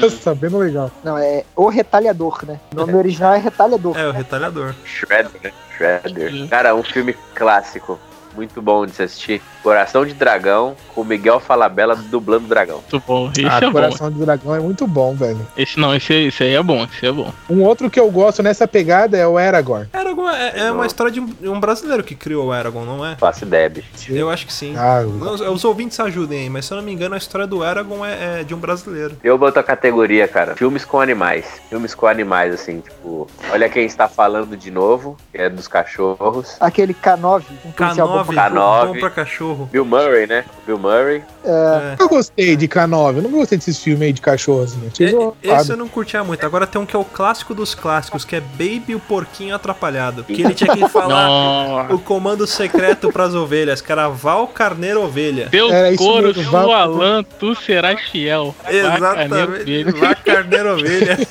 [0.00, 0.90] Tá sabendo legal.
[1.04, 2.58] Não, é O Retalhador, né?
[2.72, 3.96] O nome original é Retalhador.
[3.96, 4.74] É, o Retalhador.
[4.84, 5.52] Shredder, né?
[5.76, 6.48] Shredder.
[6.48, 7.98] Cara, um filme clássico.
[8.34, 9.42] Muito bom de se assistir.
[9.62, 12.76] Coração de Dragão, com Miguel Falabella dublando o dragão.
[12.90, 13.30] Muito bom.
[13.30, 13.72] Esse Ah, é bom.
[13.72, 15.46] Coração do Dragão é muito bom, velho.
[15.56, 17.32] Esse não, esse, esse aí é bom, esse é bom.
[17.48, 19.88] Um outro que eu gosto nessa pegada é o Aragorn.
[19.92, 23.16] Aragorn é, é uma história de um, de brasileiro que criou o Aragorn, não é?
[23.42, 23.88] Ideia, bicho.
[24.12, 24.74] Eu acho que sim.
[24.76, 27.62] Ah, Os, os ouvintes ajudem aí, mas se eu não me engano, a história do
[27.62, 29.16] Aragorn é, é de um brasileiro.
[29.22, 31.46] Eu boto a categoria, cara, filmes com animais.
[31.68, 36.56] Filmes com animais, assim, tipo, olha quem está falando de novo, que é dos cachorros.
[36.60, 38.86] Aquele K9, um policial bom K9, pra K9.
[38.86, 39.68] bom pra cachorro.
[39.72, 40.44] Bill Murray, né?
[40.66, 41.22] Bill Murray.
[41.44, 41.96] É.
[41.98, 43.16] eu gostei de K9.
[43.16, 44.80] Eu não gostei desses filmes aí de cachorro, assim.
[45.10, 45.36] Zoado.
[45.42, 46.44] Esse eu não curtia muito.
[46.46, 50.24] Agora tem um que é o clássico dos clássicos, que é Baby o Porquinho Atrapalhado.
[50.24, 55.48] Que ele tinha que falar o comando secreto pras ovelhas, que era Val Carneiro Ovelha.
[55.50, 58.54] Teu couro, seu vá- Alan, tu serás fiel.
[58.68, 59.84] Exatamente.
[59.92, 61.18] Vá Carneiro Ovelha.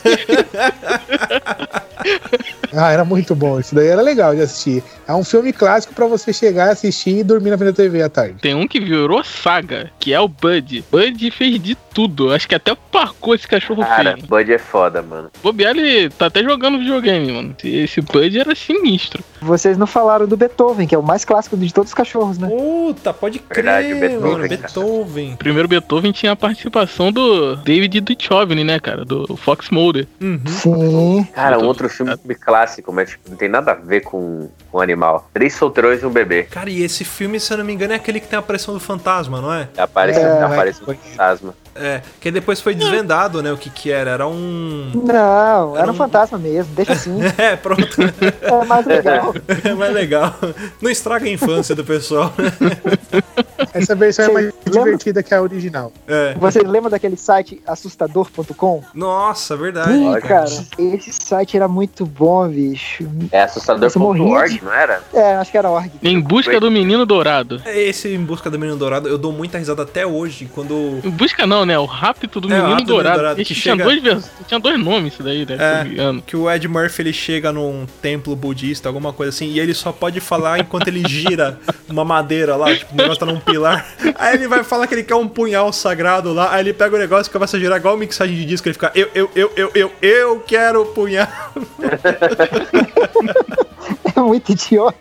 [2.74, 3.60] Ah, era muito bom.
[3.60, 4.84] Isso daí era legal de assistir.
[5.08, 8.10] É um filme clássico pra você chegar, assistir e dormir na frente da TV à
[8.10, 8.36] tarde.
[8.42, 10.84] Tem um que virou saga, que é o Bud.
[10.92, 12.34] Bud fez de tudo.
[12.34, 14.26] Acho que até parcou esse cachorro Cara, fez.
[14.26, 15.30] Bud é foda, mano.
[15.44, 17.56] Bobear, ele tá até jogando videogame, mano.
[17.64, 19.24] Esse Bud era sinistro.
[19.42, 22.48] Vocês não falaram do Beethoven, que é o mais clássico de todos os cachorros, né?
[22.48, 24.48] Puta, pode crer, Verdade, o Beethoven, mano.
[24.48, 25.34] Beethoven.
[25.34, 29.04] O primeiro Beethoven tinha a participação do David Duchovny, né, cara?
[29.04, 30.08] Do Fox Mulder.
[30.22, 30.40] Uhum.
[30.48, 31.28] Sim.
[31.34, 35.28] Cara, um outro filme clássico, mas tipo, não tem nada a ver com, com animal.
[35.34, 36.44] Três solteirões e um bebê.
[36.44, 38.74] Cara, e esse filme, se eu não me engano, é aquele que tem a aparição
[38.74, 39.68] do fantasma, não é?
[39.78, 41.54] Aparece, É, aparece um foi- fantasma.
[41.76, 44.12] É, que depois foi desvendado, né, o que que era.
[44.12, 44.92] Era um...
[44.94, 47.20] Não, Era era um- um fantasma mesmo, deixa assim.
[47.38, 47.84] É, pronto.
[48.42, 49.34] É mais legal.
[49.64, 50.36] É mais legal.
[50.82, 52.34] Não estraga a infância do pessoal.
[53.74, 54.72] Essa versão é Você mais lembra?
[54.84, 55.94] divertida que a original.
[56.08, 56.34] É.
[56.36, 58.84] Vocês lembram daquele site assustador.com?
[58.94, 59.94] Nossa, verdade.
[59.94, 60.46] Ih, cara,
[60.78, 63.06] esse site era muito bom, bicho.
[63.32, 65.02] É assustador.org, não era?
[65.14, 65.92] É, acho que era org.
[66.04, 67.62] Em busca do menino dourado.
[67.66, 71.00] Esse Em Busca do Menino Dourado, eu dou muita risada até hoje, quando...
[71.04, 71.78] Em busca não, né?
[71.80, 73.18] O rápido do É, menino Rápido do Menino dourado.
[73.18, 75.58] Dourado, que tinha, chega- dois, vers- tinha dois nomes isso daí, né?
[75.96, 76.18] não.
[76.20, 79.74] É, que o Ed Murphy ele chega num templo budista, alguma coisa assim, e ele
[79.74, 81.60] só pode falar enquanto ele gira
[81.90, 83.86] uma madeira lá, tipo, o negócio tá num pilar.
[84.16, 87.00] Aí ele vai falar que ele quer um punhal sagrado lá, aí ele pega o
[87.00, 89.72] negócio e começa a girar igual mixagem de disco, ele fica, eu, eu, eu, eu,
[89.76, 91.28] eu, eu quero punhal.
[94.14, 94.98] É muito idiota.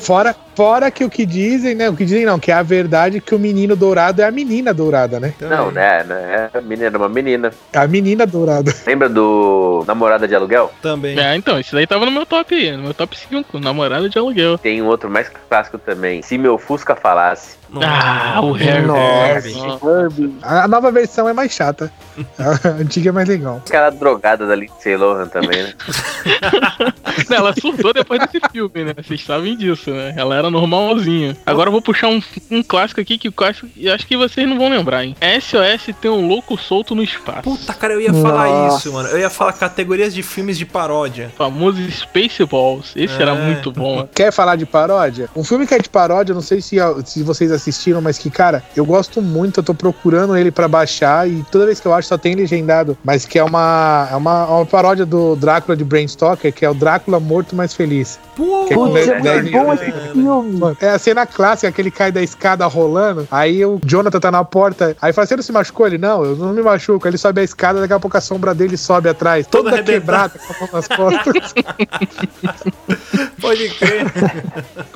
[0.00, 1.88] Fora, fora que o que dizem, né?
[1.88, 4.72] O que dizem não, que é a verdade que o menino dourado é a menina
[4.72, 5.34] dourada, né?
[5.40, 6.04] Não, né?
[6.04, 6.50] né?
[6.54, 7.52] É menina, uma menina.
[7.72, 8.72] É a menina dourada.
[8.86, 10.70] Lembra do Namorada de Aluguel?
[10.80, 11.18] Também.
[11.18, 14.18] É, então, esse daí tava no meu top aí, no meu top 5, namorada de
[14.18, 14.58] aluguel.
[14.58, 16.22] Tem um outro mais clássico também.
[16.22, 17.56] Se meu Fusca falasse.
[17.80, 18.54] Ah, o.
[18.86, 19.48] Nossa.
[19.48, 20.36] Herbie.
[20.42, 21.90] A a nova versão é mais chata.
[22.38, 23.60] A antiga é mais legal.
[23.66, 25.72] Aquela drogada da Lindsay Lohan também, né?
[27.28, 28.94] Não, ela surtou depois desse filme, né?
[28.96, 30.14] Vocês sabem disso, né?
[30.16, 31.36] Ela era normalzinha.
[31.46, 34.48] Agora eu vou puxar um, um clássico aqui que eu acho, eu acho que vocês
[34.48, 35.16] não vão lembrar, hein?
[35.40, 37.42] SOS tem um louco solto no espaço.
[37.42, 38.78] Puta, cara, eu ia falar Nossa.
[38.78, 39.08] isso, mano.
[39.08, 41.30] Eu ia falar categorias de filmes de paródia.
[41.34, 42.92] O famoso Spaceballs.
[42.94, 43.22] Esse É.
[43.22, 44.08] era muito bom.
[44.14, 45.28] Quer falar de paródia?
[45.34, 48.62] Um filme que é de paródia, não sei se, se vocês assistiram, mas que, cara,
[48.76, 52.08] eu gosto muito, eu tô procurando ele pra baixar e toda vez que eu acho
[52.08, 56.06] só tem legendado, mas que é uma, é uma, uma paródia do Drácula de Bram
[56.06, 58.18] Stoker, que é o Drácula Morto Mais Feliz.
[58.36, 60.76] Pô, Que Putz, é Dez- muito bom esse filme.
[60.80, 63.26] É a cena clássica que ele cai da escada rolando.
[63.30, 64.96] Aí o Jonathan tá na porta.
[65.02, 65.86] Aí fala: Você não se machucou?
[65.86, 67.06] Ele, não, eu não me machuco.
[67.06, 69.76] Aí ele sobe a escada, daqui a pouco a sombra dele sobe atrás, Todo toda
[69.76, 70.00] arrebentado.
[70.00, 71.54] quebrada, com a mão nas costas.
[73.40, 74.06] pode crer.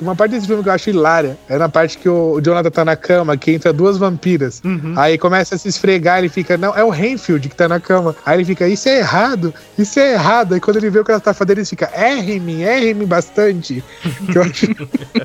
[0.01, 2.85] Uma parte desse filme que eu acho hilária é na parte que o Jonathan tá
[2.85, 4.61] na cama, que entra duas vampiras.
[4.95, 8.15] Aí começa a se esfregar, ele fica, não, é o Renfield que tá na cama.
[8.25, 10.53] Aí ele fica, isso é errado, isso é errado.
[10.53, 11.89] Aí quando ele vê o que ela tá fazendo, ele fica,
[12.27, 13.83] erre-me, mim, erre-me bastante.
[14.33, 14.65] Eu acho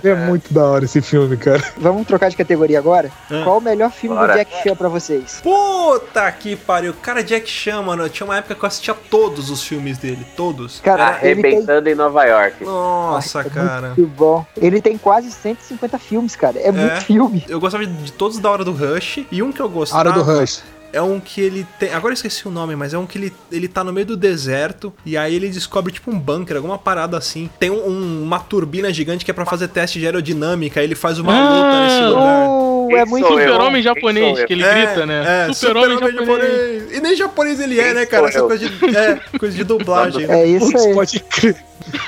[0.07, 1.63] é muito da hora esse filme, cara.
[1.77, 3.11] Vamos trocar de categoria agora?
[3.31, 3.43] Ah.
[3.45, 4.33] Qual o melhor filme Bora.
[4.33, 5.41] do Jack Chan pra vocês?
[5.43, 6.95] Puta que pariu.
[6.95, 10.25] Cara, Jack Chan, mano, tinha uma época que eu assistia todos os filmes dele.
[10.37, 10.81] Todos.
[10.81, 11.33] Cara, tem.
[11.33, 12.65] Arrebentando em Nova York.
[12.65, 13.89] Nossa, É cara.
[13.89, 14.47] Muito bom.
[14.57, 16.59] Ele tem quase 150 filmes, cara.
[16.59, 17.45] É, muito filme.
[17.49, 19.25] Eu gostava de, de todos da hora do Rush.
[19.31, 20.01] E um que eu gostava.
[20.01, 20.63] Hora do Rush.
[20.93, 21.91] É um que ele tem.
[21.93, 24.17] Agora eu esqueci o nome, mas é um que ele, ele tá no meio do
[24.17, 24.93] deserto.
[25.07, 27.49] E aí ele descobre tipo um bunker, alguma parada assim.
[27.59, 30.81] Tem um- um- uma turbina gigante que é pra fazer teste de aerodinâmica.
[30.81, 32.49] Aí ele faz uma Ah, luta nesse lugar.
[32.49, 33.27] Oh, Quem é muito?
[33.29, 35.47] Super-homem japonês, que ele É, grita, né?
[35.49, 36.53] É, Super-homem super-homem japonês.
[36.53, 36.93] japonês.
[36.99, 38.29] E nem japonês ele é, né, cara?
[38.29, 40.27] Essa coisa de, é, coisa de dublagem.
[40.31, 40.93] É isso aí.
[40.95, 41.57] pode crer.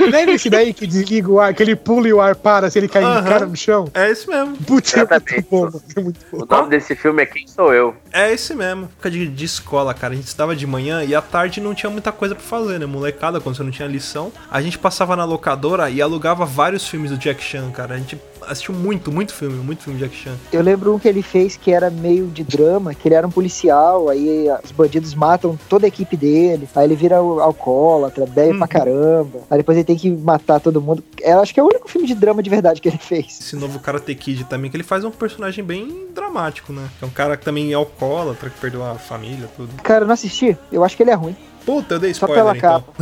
[0.00, 2.78] Lembra esse daí que desliga o ar, que ele pula e o ar para se
[2.78, 3.22] ele cair Aham.
[3.22, 3.88] de cara no chão?
[3.94, 4.56] É esse mesmo.
[4.56, 5.68] Putz, é muito bom.
[5.96, 6.42] É muito bom.
[6.42, 7.94] O nome desse filme é Quem Sou Eu?
[8.12, 8.88] É esse mesmo.
[8.96, 10.12] Fica de, de escola, cara.
[10.12, 12.86] A gente estudava de manhã e à tarde não tinha muita coisa pra fazer, né?
[12.86, 14.30] Molecada, quando você não tinha lição.
[14.50, 17.94] A gente passava na locadora e alugava vários filmes do Jack Chan, cara.
[17.94, 20.34] A gente assistiu muito, muito filme, muito filme do Jack Chan.
[20.52, 23.30] Eu lembro um que ele fez que era meio de drama, que ele era um
[23.30, 28.50] policial, aí os bandidos matam toda a equipe dele, aí ele vira o- alcoólatra, bebe
[28.52, 28.58] Uhum.
[28.58, 31.02] pra caramba, aí depois ele tem que matar todo mundo.
[31.20, 33.40] Eu acho que é o único filme de drama de verdade que ele fez.
[33.40, 36.86] Esse novo Karate Kid também, que ele faz um personagem bem dramático, né?
[37.00, 39.70] É um cara que também é alcoólatra, que perdeu a família, tudo.
[39.82, 41.34] Cara, eu não assisti, eu acho que ele é ruim.
[41.64, 42.82] Puta, eu dei Só spoiler, pela então.
[42.82, 42.92] capa.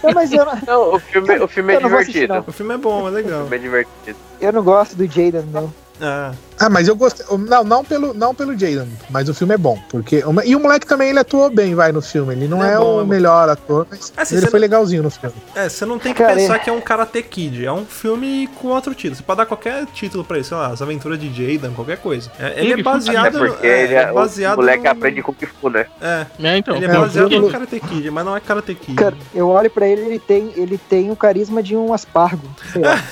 [0.02, 2.44] Não, mas eu não, Não, o filme, o filme é vou assistir, divertido.
[2.48, 3.40] O filme é bom, é O legal.
[3.42, 4.18] filme é divertido.
[4.40, 5.70] eu não gosto do Jaden, não.
[6.00, 7.24] Ah, Ah, mas eu gostei.
[7.38, 9.78] Não, não pelo, não pelo Jaden, mas o filme é bom.
[9.88, 12.34] Porque, e o moleque também ele atuou bem, vai, no filme.
[12.34, 13.06] Ele não é é, bom, é o bom.
[13.06, 15.34] melhor ator, mas Assim, ele foi não- legalzinho no filme.
[15.54, 17.64] é, você não tem que Cara, pensar é- que é um Karate Kid.
[17.64, 19.16] É um filme com outro título.
[19.16, 22.30] Você pode dar qualquer título pra ele, sei lá, As Aventuras de Jaden, qualquer coisa.
[22.38, 24.90] É, ele é baseado É no- porque é, ele é é, baseado o moleque no-
[24.90, 25.86] aprende Kung Fu, né?
[26.00, 26.76] É, É, então.
[26.76, 28.96] ele é É, baseado no Karate Kid, mas não é Karate Kid.
[28.96, 32.46] Cara, eu olho pra ele, ele tem, ele tem o carisma de um aspargo.
[32.70, 33.02] Sei lá,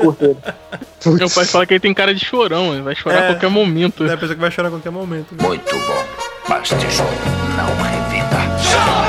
[0.00, 0.36] curto ele.
[1.02, 1.18] Putz.
[1.18, 3.24] Meu pai fala que ele tem cara de chorão, ele vai chorar É.
[3.24, 4.04] a qualquer momento.
[4.06, 5.34] É a pessoa que vai chorar a qualquer momento.
[5.40, 6.04] Muito bom.
[6.48, 7.10] Mas tijolo
[7.56, 8.28] não revida.
[8.32, 9.07] Mas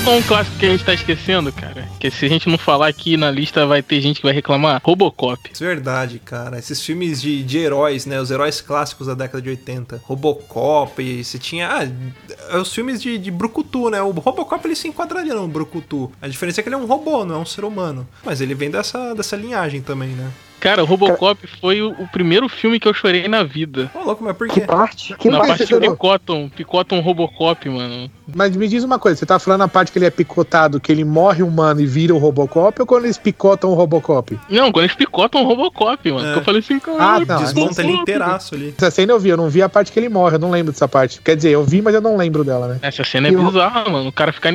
[0.00, 1.88] sabe qual é um clássico que a gente tá esquecendo, cara?
[1.98, 4.80] Que se a gente não falar aqui na lista vai ter gente que vai reclamar?
[4.82, 5.50] Robocop.
[5.52, 6.58] Isso é verdade, cara.
[6.58, 8.20] Esses filmes de, de heróis, né?
[8.20, 10.00] Os heróis clássicos da década de 80.
[10.04, 11.68] Robocop, e você tinha.
[11.68, 14.00] Ah, os filmes de, de Brucutu, né?
[14.02, 16.10] O Robocop ele se enquadraria no Brucutu.
[16.20, 18.06] A diferença é que ele é um robô, não é um ser humano.
[18.24, 20.30] Mas ele vem dessa, dessa linhagem também, né?
[20.60, 21.58] Cara, Robocop Cara...
[21.60, 23.90] foi o, primeiro filme que eu chorei na vida.
[23.94, 24.60] Ô, louco, mas por quê?
[24.60, 25.16] Que parte?
[25.16, 28.10] Que na parte, que picotam, picotam Robocop, mano.
[28.34, 30.92] Mas me diz uma coisa, você tá falando a parte que ele é picotado, que
[30.92, 34.38] ele morre humano e vira o Robocop, ou quando eles picotam o Robocop?
[34.48, 36.26] Não, quando eles picotam o Robocop, mano.
[36.26, 36.36] É.
[36.36, 38.74] eu falei assim, cara, ah, não, desmonta ele inteiraço ali.
[38.76, 40.72] Essa cena eu vi, eu não vi a parte que ele morre, eu não lembro
[40.72, 41.20] dessa parte.
[41.22, 42.78] Quer dizer, eu vi, mas eu não lembro dela, né?
[42.82, 43.92] Essa cena é bizarra, o...
[43.92, 44.08] mano.
[44.08, 44.50] O cara fica.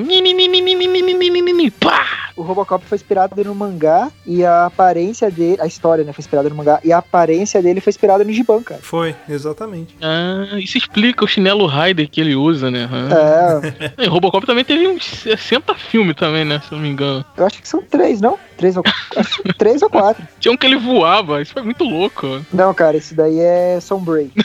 [2.36, 6.50] O Robocop foi inspirado no mangá e a aparência dele, a história né, foi inspirada
[6.50, 8.80] no mangá e a aparência dele foi inspirada no Giban, cara.
[8.84, 9.96] Foi, exatamente.
[10.02, 12.90] Ah, isso explica o chinelo Raider que ele usa, né?
[12.92, 13.62] Ah.
[13.98, 16.62] É, E Robocop também teve uns 60 filmes também, né?
[16.68, 17.24] Se eu não me engano.
[17.38, 18.38] eu acho que são três, não?
[18.58, 18.84] Três ou,
[19.16, 20.26] acho três ou quatro.
[20.40, 22.46] Tinha um que ele voava, isso foi muito louco.
[22.54, 24.32] Não, cara, esse daí é Sombray.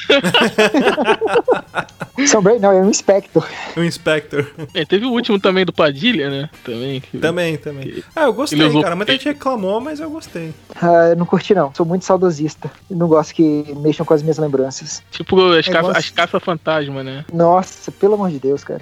[2.28, 3.46] Sombray não, é um Inspector.
[3.76, 4.46] O Inspector.
[4.74, 6.50] É, teve o último também do Padilha, né?
[6.64, 7.00] Também.
[7.00, 8.02] que- também, também.
[8.14, 8.96] Ah, eu gostei, usou- cara.
[8.96, 10.52] Muita gente reclamou, mas eu gostei.
[10.80, 11.72] Ah, eu não curti, não.
[11.74, 12.70] Sou muito saudosista.
[12.90, 15.02] Não gosto que mexam com as minhas lembranças.
[15.10, 17.24] Tipo as, É caça, as caça-fantasma, né?
[17.32, 18.80] Nossa, pelo amor de Deus, cara.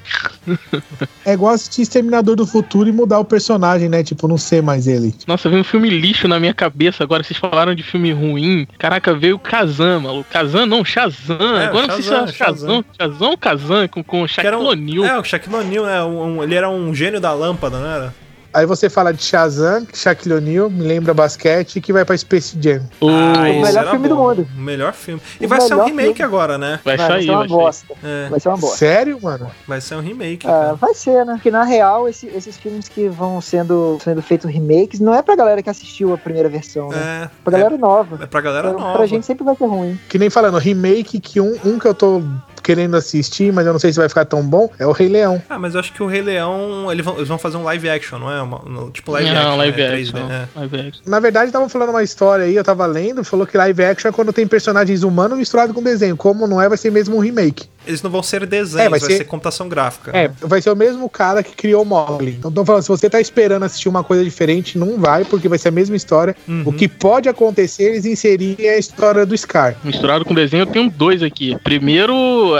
[1.24, 4.02] É igual assistir Exterminador do Futuro e mudar o personagem, né?
[4.02, 5.14] Tipo, não ser mais ele.
[5.26, 7.22] Nossa, veio um filme lixo na minha cabeça agora.
[7.22, 8.66] Vocês falaram de filme ruim.
[8.78, 10.28] Caraca, veio o Kazan, maluco.
[10.30, 11.56] Kazan não, Shazam.
[11.56, 12.84] É, agora não sei se é Shazam, Shazam.
[12.98, 15.04] Shazam ou Kazan com, com o Shaquille um- O'Neal.
[15.04, 16.02] É, o Shaquille O'Neal, né?
[16.02, 18.14] Um- um- ele era um gênio da lâmpada, não era?
[18.52, 22.80] Aí você fala de Shazam, Shaquille O'Neal, me lembra basquete, que vai pra Space Jam.
[22.98, 24.28] O- Ah, esse melhor filme do bom.
[24.30, 24.48] mundo.
[24.56, 25.20] O melhor filme.
[25.38, 26.22] E O vai ser um remake filme.
[26.22, 26.80] agora, né?
[26.82, 27.94] Vai vai sair, ser uma vai bosta.
[28.02, 28.76] É, Vai ser uma bosta.
[28.78, 29.50] Sério, mano?
[29.66, 30.74] vai ser um remake, Ah, cara.
[30.74, 31.34] vai ser, né?
[31.34, 35.36] Porque na real, esse- esses filmes que vão sendo, sendo feitos remakes não é pra
[35.36, 37.24] galera que assistiu a primeira versão, né?
[37.24, 38.18] É, Pra galera nova.
[38.22, 38.96] é pra galera Pra, nova.
[38.96, 40.00] pra gente sempre vai ser ruim.
[40.08, 42.22] Que nem falando, remake que um, um que eu tô
[42.68, 45.40] querendo assistir, mas eu não sei se vai ficar tão bom, é o Rei Leão.
[45.48, 47.88] Ah, mas eu acho que o Rei Leão, eles vão, eles vão fazer um live
[47.88, 48.42] action, não é?
[48.42, 49.86] Uma- no- tipo live não, action, live né?
[49.94, 50.12] action.
[50.18, 50.48] 3D, é.
[50.54, 51.02] Live action.
[51.06, 54.12] Na verdade, estavam falando uma história aí, eu tava lendo, falou que live action é
[54.12, 56.14] quando tem personagens humanos misturados com desenho.
[56.14, 57.66] Como não é, vai ser mesmo um remake.
[57.88, 59.24] Eles não vão ser desenhos, É, vai vai, ser- ser...
[59.24, 60.10] computação gráfica.
[60.16, 62.36] É, vai ser o mesmo cara que criou o Mogli.
[62.38, 65.58] Então, tô falando, se você tá esperando assistir uma coisa diferente, não vai, porque vai
[65.58, 66.36] ser a mesma história.
[66.46, 66.64] Uhum.
[66.66, 69.76] O que pode acontecer, eles inserirem a história do Scar.
[69.82, 71.56] Misturado com desenho, eu tenho dois aqui.
[71.64, 72.14] Primeiro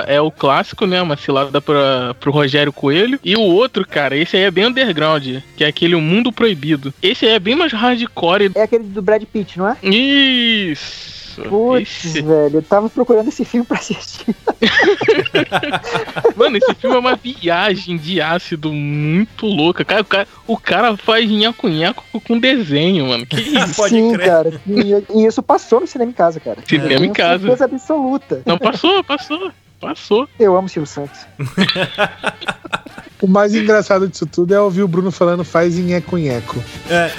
[0.06, 1.00] é o clássico, né?
[1.02, 3.20] Uma cilada pra, pro Rogério Coelho.
[3.22, 5.26] E o outro, cara, esse aí é bem underground,
[5.56, 6.94] que é aquele O Mundo Proibido.
[7.02, 8.50] Esse aí é bem mais hardcore.
[8.54, 9.76] É aquele do Brad Pitt, não é?
[9.82, 11.17] Isso!
[11.44, 14.34] Putz, Esse- velho, eu tava procurando esse filme pra assistir.
[16.36, 19.84] Mano, esse filme é uma viagem de ácido muito louca.
[19.84, 23.26] Cara, o cara, o cara faz nhaco-nhaco com desenho, mano.
[23.26, 23.74] Que isso?
[23.76, 24.26] Pode Sim, crer.
[24.26, 24.60] cara.
[24.66, 26.58] E, e isso passou no cinema em casa, cara.
[26.66, 27.40] Cinema Eu em casa.
[27.42, 28.42] certeza absoluta.
[28.46, 29.50] Não, passou, passou.
[29.80, 30.28] Passou.
[30.40, 31.20] Eu amo o Silvio Santos.
[33.20, 36.62] O mais engraçado disso tudo é ouvir o Bruno falando faz em nheco-nheco.
[36.88, 37.10] É.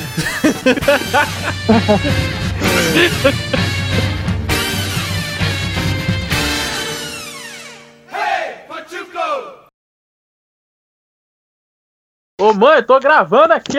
[12.40, 13.78] Ô mãe, eu tô gravando aqui!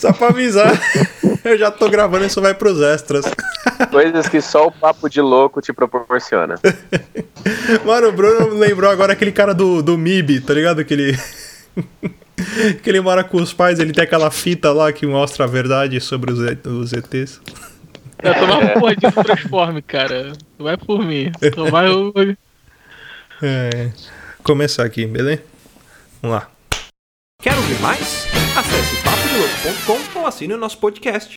[0.00, 0.72] Só pra avisar.
[1.44, 3.24] Eu já tô gravando, isso vai pros extras.
[3.90, 6.54] Coisas que só o papo de louco te proporciona.
[7.84, 10.80] Mano, o Bruno lembrou agora aquele cara do, do MIB, tá ligado?
[10.80, 11.18] Aquele.
[12.82, 16.00] que ele mora com os pais, ele tem aquela fita lá que mostra a verdade
[16.00, 17.40] sobre os, E- os ETs.
[18.22, 20.32] Eu tomar um porradinho do Transforme, cara.
[20.58, 21.30] Vai por mim.
[21.54, 22.12] Tomar o.
[23.42, 23.90] É.
[24.48, 25.42] Começar aqui, beleza?
[26.22, 26.50] Vamos lá.
[27.42, 28.24] Quer ouvir mais?
[28.56, 31.36] Acesse papodelouco.com ou assine o nosso podcast.